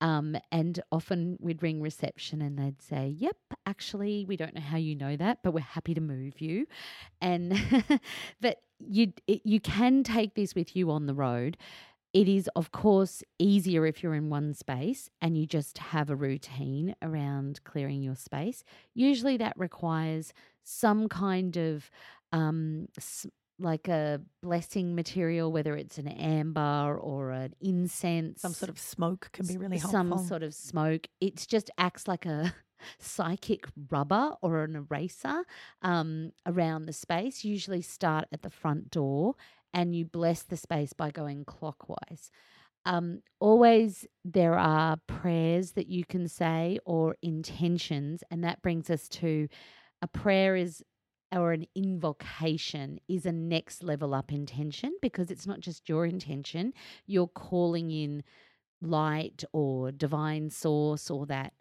[0.02, 3.38] Um, and often we'd ring reception and they'd say, Yep,
[3.68, 6.66] actually, we don't know how you know that, but we're happy to move you.
[7.22, 7.52] And
[8.42, 11.58] that you you can take this with you on the road.
[12.14, 16.16] It is, of course, easier if you're in one space and you just have a
[16.16, 18.64] routine around clearing your space.
[18.94, 20.34] Usually, that requires
[20.64, 21.90] some kind of
[22.34, 22.88] um,
[23.60, 29.30] like a blessing material, whether it's an amber or an incense, Some sort of smoke
[29.32, 30.00] can be really helpful.
[30.00, 31.08] Some sort of smoke.
[31.22, 32.54] It just acts like a
[33.00, 35.44] psychic rubber or an eraser
[35.82, 37.44] um, around the space.
[37.46, 39.36] Usually start at the front door
[39.74, 42.32] and you bless the space by going clockwise.
[42.86, 49.08] Um, always there are prayers that you can say or intentions, and that brings us
[49.10, 49.48] to
[50.02, 50.84] a prayer is
[51.34, 56.74] or an invocation is a next level up intention because it's not just your intention,
[57.08, 58.24] you're calling in
[58.82, 61.54] light or divine source or that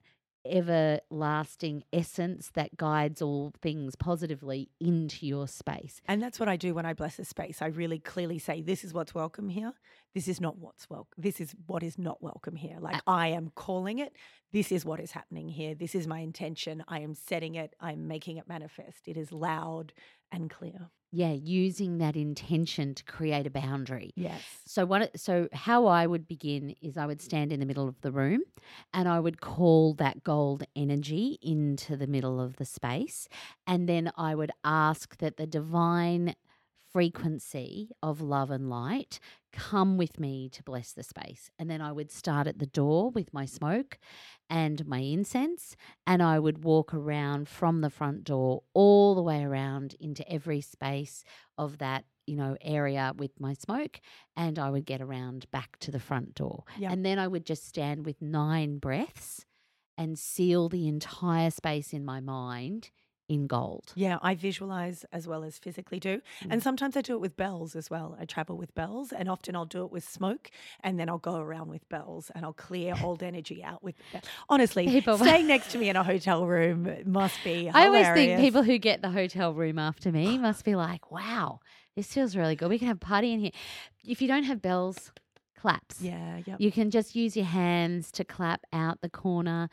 [0.46, 6.00] everlasting essence that guides all things positively into your space.
[6.06, 7.62] And that's what I do when I bless a space.
[7.62, 9.72] I really clearly say, this is what's welcome here.
[10.14, 11.16] This is not what's welcome.
[11.16, 12.78] This is what is not welcome here.
[12.80, 14.16] Like I am calling it.
[14.52, 15.74] This is what is happening here.
[15.74, 16.82] This is my intention.
[16.88, 17.74] I am setting it.
[17.80, 19.06] I'm making it manifest.
[19.06, 19.92] It is loud
[20.32, 20.90] and clear.
[21.12, 24.12] Yeah, using that intention to create a boundary.
[24.14, 24.42] Yes.
[24.64, 28.00] So what so how I would begin is I would stand in the middle of
[28.00, 28.42] the room
[28.94, 33.28] and I would call that gold energy into the middle of the space
[33.66, 36.36] and then I would ask that the divine
[36.92, 39.18] frequency of love and light
[39.52, 41.50] come with me to bless the space.
[41.58, 43.98] And then I would start at the door with my smoke
[44.48, 45.76] and my incense,
[46.06, 50.60] and I would walk around from the front door all the way around into every
[50.60, 51.24] space
[51.56, 52.04] of that.
[52.26, 54.00] You know, area with my smoke,
[54.36, 56.62] and I would get around back to the front door.
[56.78, 56.92] Yeah.
[56.92, 59.44] And then I would just stand with nine breaths
[59.98, 62.90] and seal the entire space in my mind
[63.30, 63.92] in gold.
[63.94, 66.16] Yeah, I visualize as well as physically do.
[66.42, 66.48] Mm.
[66.50, 68.16] And sometimes I do it with bells as well.
[68.20, 70.50] I travel with bells and often I'll do it with smoke
[70.80, 74.24] and then I'll go around with bells and I'll clear old energy out with bells.
[74.48, 78.40] Honestly, People- staying next to me in a hotel room must be I always think
[78.40, 81.60] people who get the hotel room after me must be like, wow,
[81.94, 82.68] this feels really good.
[82.68, 83.52] We can have a party in here.
[84.04, 85.12] If you don't have bells,
[85.56, 86.00] claps.
[86.00, 86.56] Yeah, yeah.
[86.58, 89.68] You can just use your hands to clap out the corner.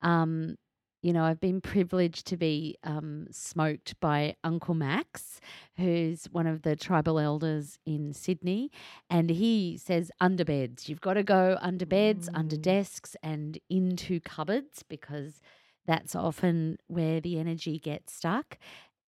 [0.00, 0.56] Um,
[1.02, 5.40] you know, I've been privileged to be um, smoked by Uncle Max,
[5.76, 8.70] who's one of the tribal elders in Sydney.
[9.10, 10.88] And he says under beds.
[10.88, 12.62] You've got to go under beds, under Mm.
[12.62, 15.40] desks, and into cupboards because
[15.86, 18.58] that's often where the energy gets stuck.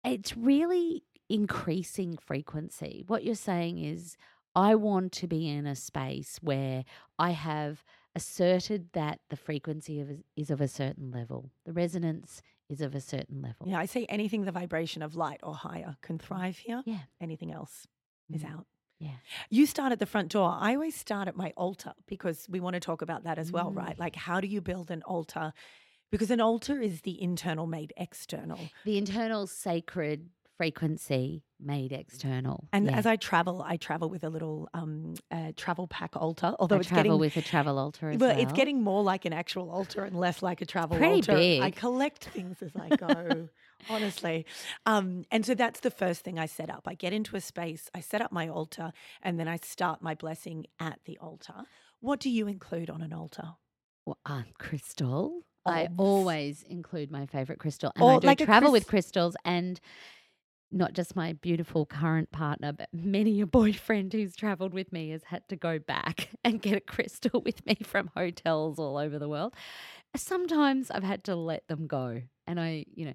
[0.05, 3.05] It's really increasing frequency.
[3.07, 4.17] What you're saying is,
[4.55, 6.85] I want to be in a space where
[7.19, 7.83] I have
[8.15, 13.01] asserted that the frequency of, is of a certain level, the resonance is of a
[13.01, 13.67] certain level.
[13.67, 16.83] Yeah, I say anything the vibration of light or higher can thrive here.
[16.87, 17.01] Yeah.
[17.21, 17.87] Anything else
[18.31, 18.53] is Mm.
[18.53, 18.67] out.
[18.99, 19.17] Yeah.
[19.51, 20.57] You start at the front door.
[20.59, 23.71] I always start at my altar because we want to talk about that as well,
[23.73, 23.77] Mm.
[23.77, 23.99] right?
[23.99, 25.53] Like, how do you build an altar?
[26.11, 28.61] Because an altar is the internal made external.
[28.85, 30.29] The internal sacred
[30.63, 32.69] frequency made external.
[32.73, 32.97] And yeah.
[32.97, 36.55] as I travel, I travel with a little um, uh, travel pack altar.
[36.61, 38.39] Although I it's travel getting with a travel altar as well, well.
[38.39, 41.65] it's getting more like an actual altar and less like a travel Pretty altar.
[41.65, 43.49] I collect things as I go,
[43.91, 44.47] honestly.
[44.87, 46.83] Um, and so that's the first thing I set up.
[46.87, 50.15] I get into a space, I set up my altar, and then I start my
[50.15, 51.65] blessing at the altar.
[51.99, 53.55] What do you include on an altar?
[54.07, 55.43] Well, uh, crystal.
[55.65, 59.81] I always include my favorite crystal, and Or I do like travel with crystals, and
[60.73, 65.25] not just my beautiful current partner, but many a boyfriend who's travelled with me has
[65.25, 69.29] had to go back and get a crystal with me from hotels all over the
[69.29, 69.55] world.
[70.17, 73.15] Sometimes I've had to let them go, and I, you know.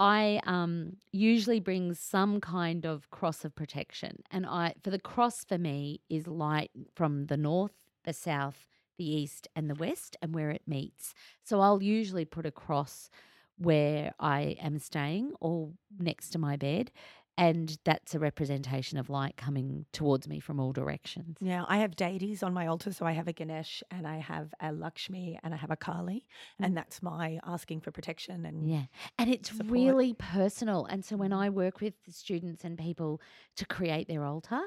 [0.00, 5.44] I um, usually bring some kind of cross of protection, and I for the cross
[5.44, 7.72] for me is light from the north,
[8.04, 11.14] the south, the east, and the west, and where it meets.
[11.42, 13.10] So I'll usually put a cross
[13.58, 16.90] where I am staying or next to my bed.
[17.38, 21.36] And that's a representation of light coming towards me from all directions.
[21.40, 22.92] Yeah, I have deities on my altar.
[22.92, 26.26] So I have a Ganesh and I have a Lakshmi and I have a Kali.
[26.58, 28.44] And that's my asking for protection.
[28.44, 28.70] And Mm.
[28.72, 28.82] Yeah.
[29.18, 29.70] And it's support.
[29.70, 30.84] really personal.
[30.86, 33.20] And so when I work with the students and people
[33.56, 34.62] to create their altar,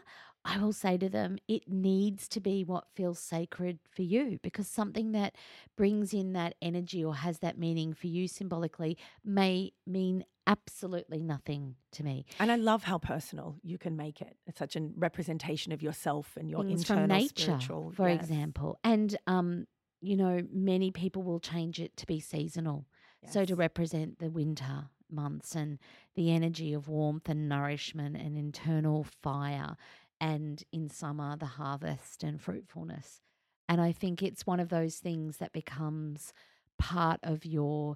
[0.46, 4.68] I will say to them, it needs to be what feels sacred for you because
[4.68, 5.36] something that
[5.78, 11.76] brings in that energy or has that meaning for you symbolically may mean absolutely nothing
[11.94, 12.26] to me.
[12.40, 14.38] And I love how personal you can make it.
[14.46, 17.92] It's such a representation of yourself and your things internal from nature, spiritual.
[17.96, 18.22] for yes.
[18.22, 18.80] example.
[18.84, 19.68] And um,
[20.02, 22.86] you know, many people will change it to be seasonal.
[23.30, 25.78] So to represent the winter months and
[26.16, 29.78] the energy of warmth and nourishment and internal fire,
[30.20, 33.22] and in summer the harvest and fruitfulness.
[33.70, 36.34] And I think it's one of those things that becomes
[36.80, 37.96] part of your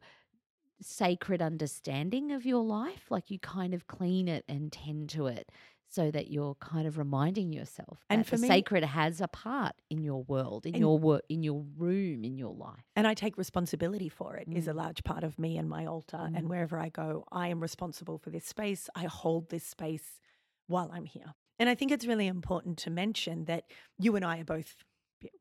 [0.81, 3.05] sacred understanding of your life.
[3.09, 5.49] Like you kind of clean it and tend to it
[5.87, 9.27] so that you're kind of reminding yourself And that for the me- sacred has a
[9.29, 12.83] part in your world, in your work, in your room, in your life.
[12.95, 14.77] And I take responsibility for it is a Mm.
[14.77, 16.17] large part of me and my altar.
[16.17, 16.37] Mm.
[16.37, 18.89] And wherever I go, I am responsible for this space.
[18.95, 20.19] I hold this space
[20.67, 21.33] while I'm here.
[21.59, 23.63] And I think it's really important to mention that
[23.97, 24.75] you and I are both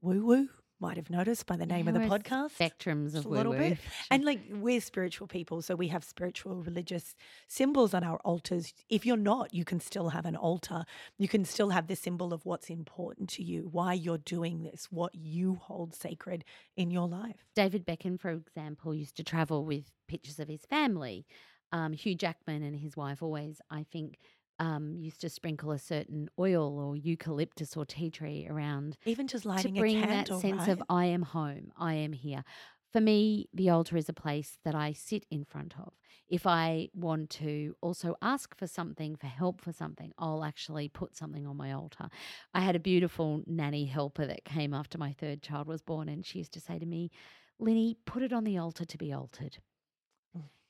[0.00, 0.48] woo woo.
[0.84, 2.58] Might have noticed by the name of the podcast.
[2.58, 3.70] Spectrums of a little woo-woo.
[3.70, 3.78] bit.
[4.10, 7.14] And like we're spiritual people, so we have spiritual religious
[7.48, 8.74] symbols on our altars.
[8.90, 10.84] If you're not, you can still have an altar.
[11.16, 14.88] You can still have the symbol of what's important to you, why you're doing this,
[14.90, 16.44] what you hold sacred
[16.76, 17.46] in your life.
[17.56, 21.24] David Beckham, for example, used to travel with pictures of his family.
[21.72, 24.18] Um, Hugh Jackman and his wife always, I think,
[24.58, 29.44] um, used to sprinkle a certain oil or eucalyptus or tea tree around Even just
[29.44, 30.68] lighting to bring a that sense right?
[30.68, 32.44] of I am home, I am here.
[32.92, 35.94] For me, the altar is a place that I sit in front of.
[36.28, 41.16] If I want to also ask for something, for help for something, I'll actually put
[41.16, 42.08] something on my altar.
[42.54, 46.24] I had a beautiful nanny helper that came after my third child was born, and
[46.24, 47.10] she used to say to me,
[47.58, 49.58] Linny, put it on the altar to be altered.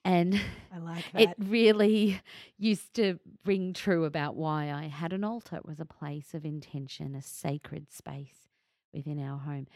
[0.05, 0.39] And
[0.73, 2.21] I like it really
[2.59, 5.57] used to ring true about why I had an altar.
[5.57, 8.49] It was a place of intention, a sacred space
[8.93, 9.67] within our home.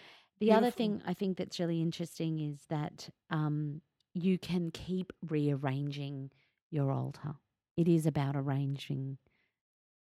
[0.40, 3.80] The other thing I think that's really interesting is that um,
[4.14, 6.30] you can keep rearranging
[6.70, 7.34] your altar.
[7.76, 9.18] It is about arranging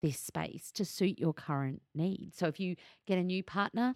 [0.02, 2.38] this space to suit your current needs.
[2.38, 3.96] So if you get a new partner,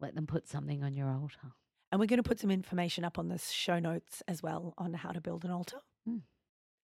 [0.00, 1.52] let them put something on your altar.
[1.92, 4.94] And we're going to put some information up on the show notes as well on
[4.94, 5.78] how to build an altar.
[6.08, 6.20] Mm.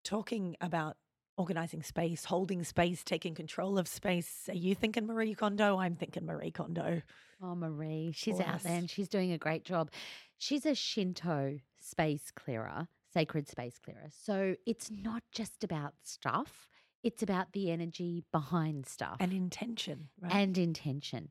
[0.05, 0.97] Talking about
[1.37, 4.47] organizing space, holding space, taking control of space.
[4.49, 5.79] Are you thinking Marie Kondo?
[5.79, 7.01] I'm thinking Marie Kondo.
[7.43, 9.91] Oh, Marie, she's out there and she's doing a great job.
[10.37, 14.11] She's a Shinto space clearer, sacred space clearer.
[14.11, 16.69] So it's not just about stuff,
[17.03, 20.35] it's about the energy behind stuff And intention, right?
[20.35, 21.31] and intention.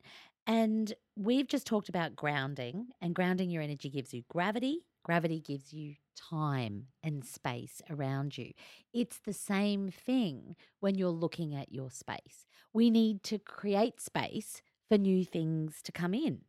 [0.50, 4.80] And we've just talked about grounding, and grounding your energy gives you gravity.
[5.04, 8.54] Gravity gives you time and space around you.
[8.92, 12.48] It's the same thing when you're looking at your space.
[12.74, 16.40] We need to create space for new things to come in.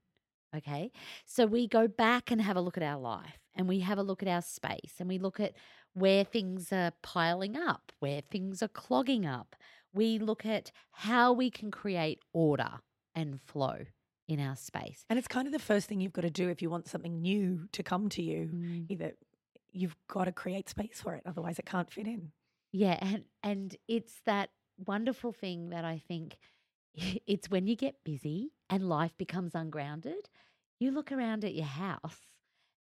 [0.56, 0.92] Okay.
[1.26, 4.02] So we go back and have a look at our life and we have a
[4.02, 5.52] look at our space and we look at
[5.92, 9.56] where things are piling up, where things are clogging up.
[9.92, 12.80] We look at how we can create order
[13.14, 13.78] and flow
[14.28, 15.04] in our space.
[15.10, 17.20] And it's kind of the first thing you've got to do if you want something
[17.20, 18.50] new to come to you.
[18.52, 18.86] Mm.
[18.88, 19.12] Either
[19.72, 22.30] you've got to create space for it, otherwise it can't fit in.
[22.72, 24.50] Yeah, and and it's that
[24.86, 26.36] wonderful thing that I think
[27.26, 30.28] it's when you get busy and life becomes ungrounded,
[30.78, 32.20] you look around at your house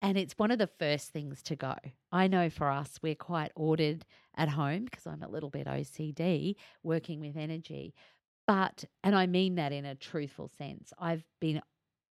[0.02, 1.74] and it's one of the first things to go.
[2.12, 4.04] I know for us we're quite ordered
[4.36, 7.94] at home because I'm a little bit OCD working with energy.
[8.46, 10.92] But and I mean that in a truthful sense.
[10.98, 11.62] I've been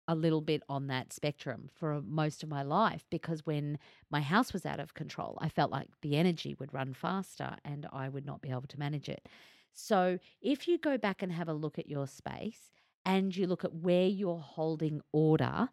[0.09, 3.78] a little bit on that spectrum for most of my life because when
[4.11, 7.87] my house was out of control, I felt like the energy would run faster and
[7.93, 9.28] I would not be able to manage it.
[9.72, 12.70] So, if you go back and have a look at your space
[13.05, 15.68] and you look at where you're holding order,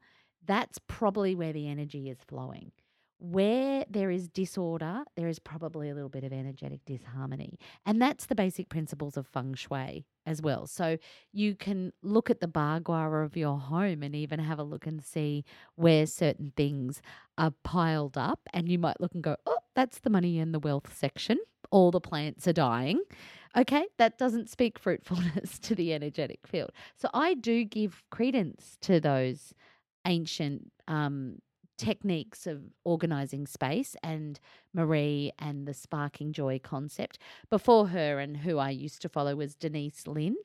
[0.46, 2.72] that's probably where the energy is flowing.
[3.20, 7.58] Where there is disorder, there is probably a little bit of energetic disharmony.
[7.86, 10.68] And that's the basic principles of feng shui as well.
[10.68, 10.98] So
[11.32, 15.04] you can look at the bagua of your home and even have a look and
[15.04, 15.46] see
[15.76, 17.02] where certain things
[17.38, 18.42] are piled up.
[18.54, 21.40] And you might look and go, oh, that's the money and the wealth section.
[21.72, 23.02] All the plants are dying.
[23.58, 26.72] Okay, that doesn't speak fruitfulness to the energetic field.
[26.96, 29.54] So I do give credence to those
[30.06, 31.40] ancient um,
[31.78, 34.40] techniques of organizing space and
[34.74, 37.20] Marie and the sparking joy concept.
[37.50, 40.36] Before her and who I used to follow was Denise Linn.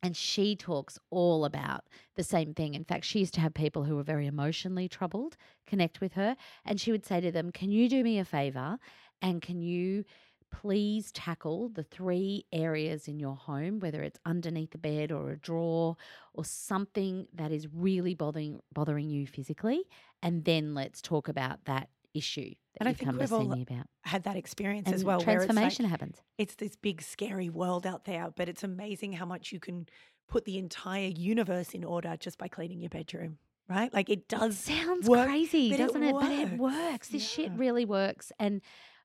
[0.00, 1.84] And she talks all about
[2.14, 2.74] the same thing.
[2.74, 5.36] In fact, she used to have people who were very emotionally troubled
[5.66, 6.36] connect with her.
[6.64, 8.78] And she would say to them, Can you do me a favor?
[9.20, 10.04] And can you
[10.50, 15.36] please tackle the three areas in your home, whether it's underneath the bed or a
[15.36, 15.96] drawer
[16.32, 19.82] or something that is really bothering bothering you physically,
[20.22, 23.48] and then let's talk about that issue that And I you think come to see
[23.48, 23.86] me about.
[24.02, 25.18] Had that experience And as well.
[25.18, 26.16] where it's like- transformation happens.
[26.38, 29.86] it's this big scary world out there but it's amazing how much you can
[30.28, 33.38] put the entire universe in order just by cleaning your bedroom
[33.68, 36.12] right like it does Sounds work, crazy, doesn't it?
[36.12, 36.74] But it works.
[36.90, 37.08] works.
[37.08, 38.32] This shit really works.
[38.38, 38.62] And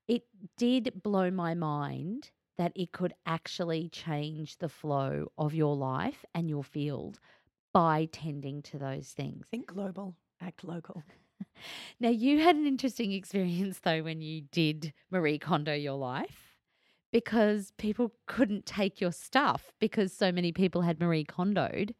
[0.07, 0.24] it
[0.57, 6.49] did blow my mind that it could actually change the flow of your life and
[6.49, 7.20] your field
[7.74, 9.45] by tending to those things.
[9.49, 11.03] think global act local
[11.99, 16.57] Now, you had an interesting experience though when you did Marie Kondo your life
[17.11, 21.93] because people couldn't take your stuff because so many people had Marie Kondoed.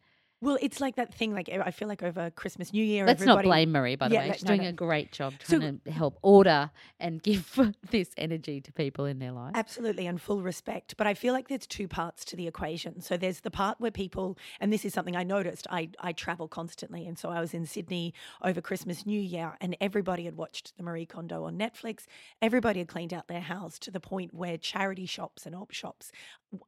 [0.44, 3.44] Well it's like that thing like i feel like over christmas new year Let's not
[3.44, 4.28] blame Marie, by the Yeah, way.
[4.28, 4.70] no- She's no, doing no.
[4.70, 6.70] a great job So- trying to help order
[7.00, 7.60] and give
[7.92, 9.54] this energy to people in their life.
[9.56, 10.96] Absolutely, and full respect.
[10.98, 13.02] But I feel like there's two parts to the equation.
[13.02, 16.48] So there's the part where people, and this is something I noticed, I, I travel
[16.48, 17.06] constantly.
[17.08, 20.84] And so I was in Sydney over Christmas, New Year, and everybody had watched the
[20.84, 22.06] Marie Kondo on Netflix.
[22.42, 26.12] Everybody had cleaned out their house to the point where charity shops and op shops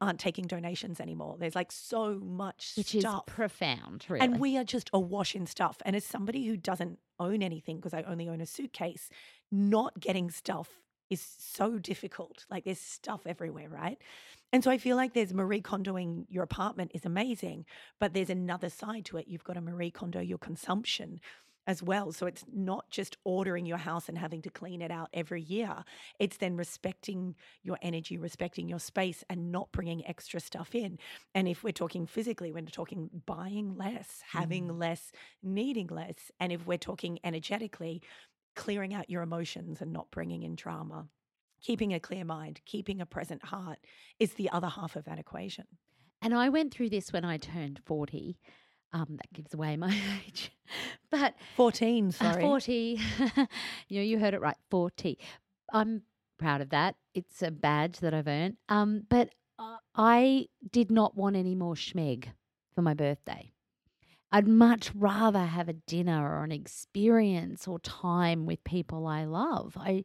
[0.01, 1.37] aren't taking donations anymore.
[1.39, 3.23] There's like so much Which stuff.
[3.27, 4.23] is profound, really.
[4.23, 5.81] And we are just awash in stuff.
[5.85, 9.09] And as somebody who doesn't own anything, because I only own a suitcase,
[9.51, 10.69] not getting stuff
[11.09, 12.45] is so difficult.
[12.49, 13.97] Like there's stuff everywhere, right?
[14.51, 17.65] And so I feel like there's Marie Kondoing your apartment is amazing,
[17.99, 19.27] but there's another side to it.
[19.27, 21.19] You've got to Marie Kondo your consumption
[21.67, 22.11] as well.
[22.11, 25.83] So it's not just ordering your house and having to clean it out every year.
[26.19, 30.99] It's then respecting your energy, respecting your space, and not bringing extra stuff in.
[31.33, 34.79] And if we're talking physically, we're talking buying less, having mm.
[34.79, 35.11] less,
[35.41, 36.31] needing less.
[36.39, 38.01] And if we're talking energetically,
[38.55, 41.07] clearing out your emotions and not bringing in drama.
[41.61, 43.79] Keeping a clear mind, keeping a present heart
[44.19, 45.65] is the other half of that equation.
[46.21, 48.37] And I went through this when I turned 40.
[48.93, 49.93] Um, that gives away my
[50.27, 50.51] age.
[51.11, 52.41] But 14, uh, sorry.
[52.41, 52.99] 40,
[53.89, 55.17] you know, you heard it right, 40.
[55.73, 56.03] I'm
[56.37, 56.95] proud of that.
[57.13, 58.57] It's a badge that I've earned.
[58.69, 59.29] Um, but
[59.59, 62.27] uh, I did not want any more schmeg
[62.73, 63.51] for my birthday.
[64.31, 69.77] I'd much rather have a dinner or an experience or time with people I love.
[69.79, 70.03] I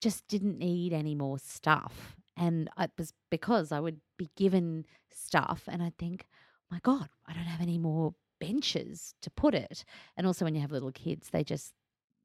[0.00, 2.14] just didn't need any more stuff.
[2.36, 6.26] And it was because I would be given stuff and I'd think,
[6.74, 9.84] my God, I don't have any more benches to put it.
[10.16, 11.72] And also, when you have little kids, they just,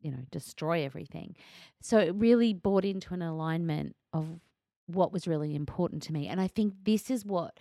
[0.02, 1.36] you know, destroy everything.
[1.82, 4.40] So it really brought into an alignment of
[4.88, 6.28] what was really important to me.
[6.28, 7.60] And I think this is what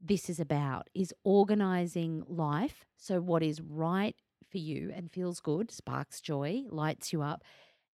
[0.00, 4.14] this is about is organizing life so what is right
[4.48, 7.42] for you and feels good, sparks joy, lights you up,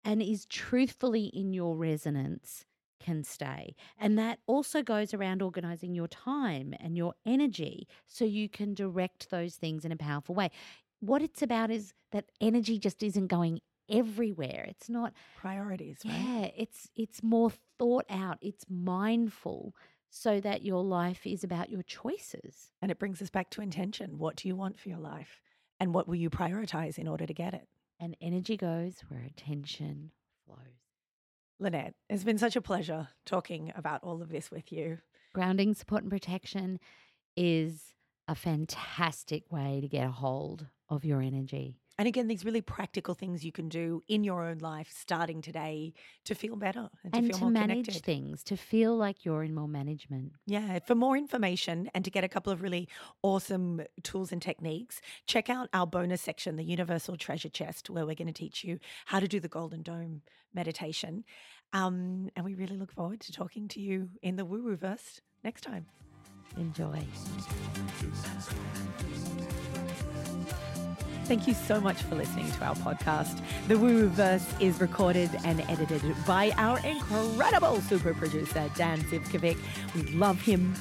[0.05, 2.65] and is truthfully in your resonance
[3.01, 3.75] can stay.
[3.99, 9.31] And that also goes around organizing your time and your energy so you can direct
[9.31, 10.51] those things in a powerful way.
[11.01, 14.67] What it's about is that energy just isn't going everywhere.
[14.69, 16.15] It's not Priorities, right?
[16.15, 19.75] yeah, it's it's more thought out, it's mindful
[20.11, 22.71] so that your life is about your choices.
[22.83, 24.19] And it brings us back to intention.
[24.19, 25.41] What do you want for your life?
[25.79, 27.67] And what will you prioritize in order to get it?
[27.99, 30.11] And energy goes where attention.
[31.61, 34.99] Lynette, it's been such a pleasure talking about all of this with you.
[35.35, 36.81] Grounding, support, and protection
[37.37, 37.95] is
[38.27, 41.80] a fantastic way to get a hold of your energy.
[42.01, 45.93] And again, these really practical things you can do in your own life starting today
[46.25, 48.05] to feel better and to and to manage connected.
[48.07, 50.33] things, to feel like you're in more management.
[50.47, 52.89] Yeah, for more information and to get a couple of really
[53.23, 58.15] awesome tools and techniques, check out our bonus section, the Universal Treasure Chest, where we're
[58.15, 60.23] going to teach you how to do the Golden Dome
[60.55, 61.23] meditation.
[61.75, 65.21] Um, and we really look forward to talking to you in the woo woo verse
[65.45, 65.85] next time.
[66.57, 67.05] Enjoy.
[71.31, 73.41] Thank you so much for listening to our podcast.
[73.69, 79.57] The Woo Verse is recorded and edited by our incredible super producer, Dan Zivkovic.
[79.95, 80.75] We love him.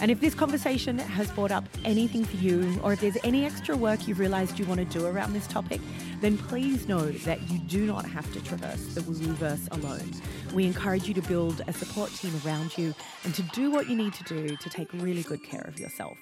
[0.00, 3.74] And if this conversation has brought up anything for you, or if there's any extra
[3.78, 5.80] work you've realized you want to do around this topic,
[6.20, 10.12] then please know that you do not have to traverse the Woo Woo Verse alone.
[10.52, 12.94] We encourage you to build a support team around you
[13.24, 16.18] and to do what you need to do to take really good care of yourself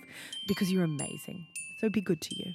[0.47, 1.49] because you're amazing.
[1.81, 2.55] So be good to you.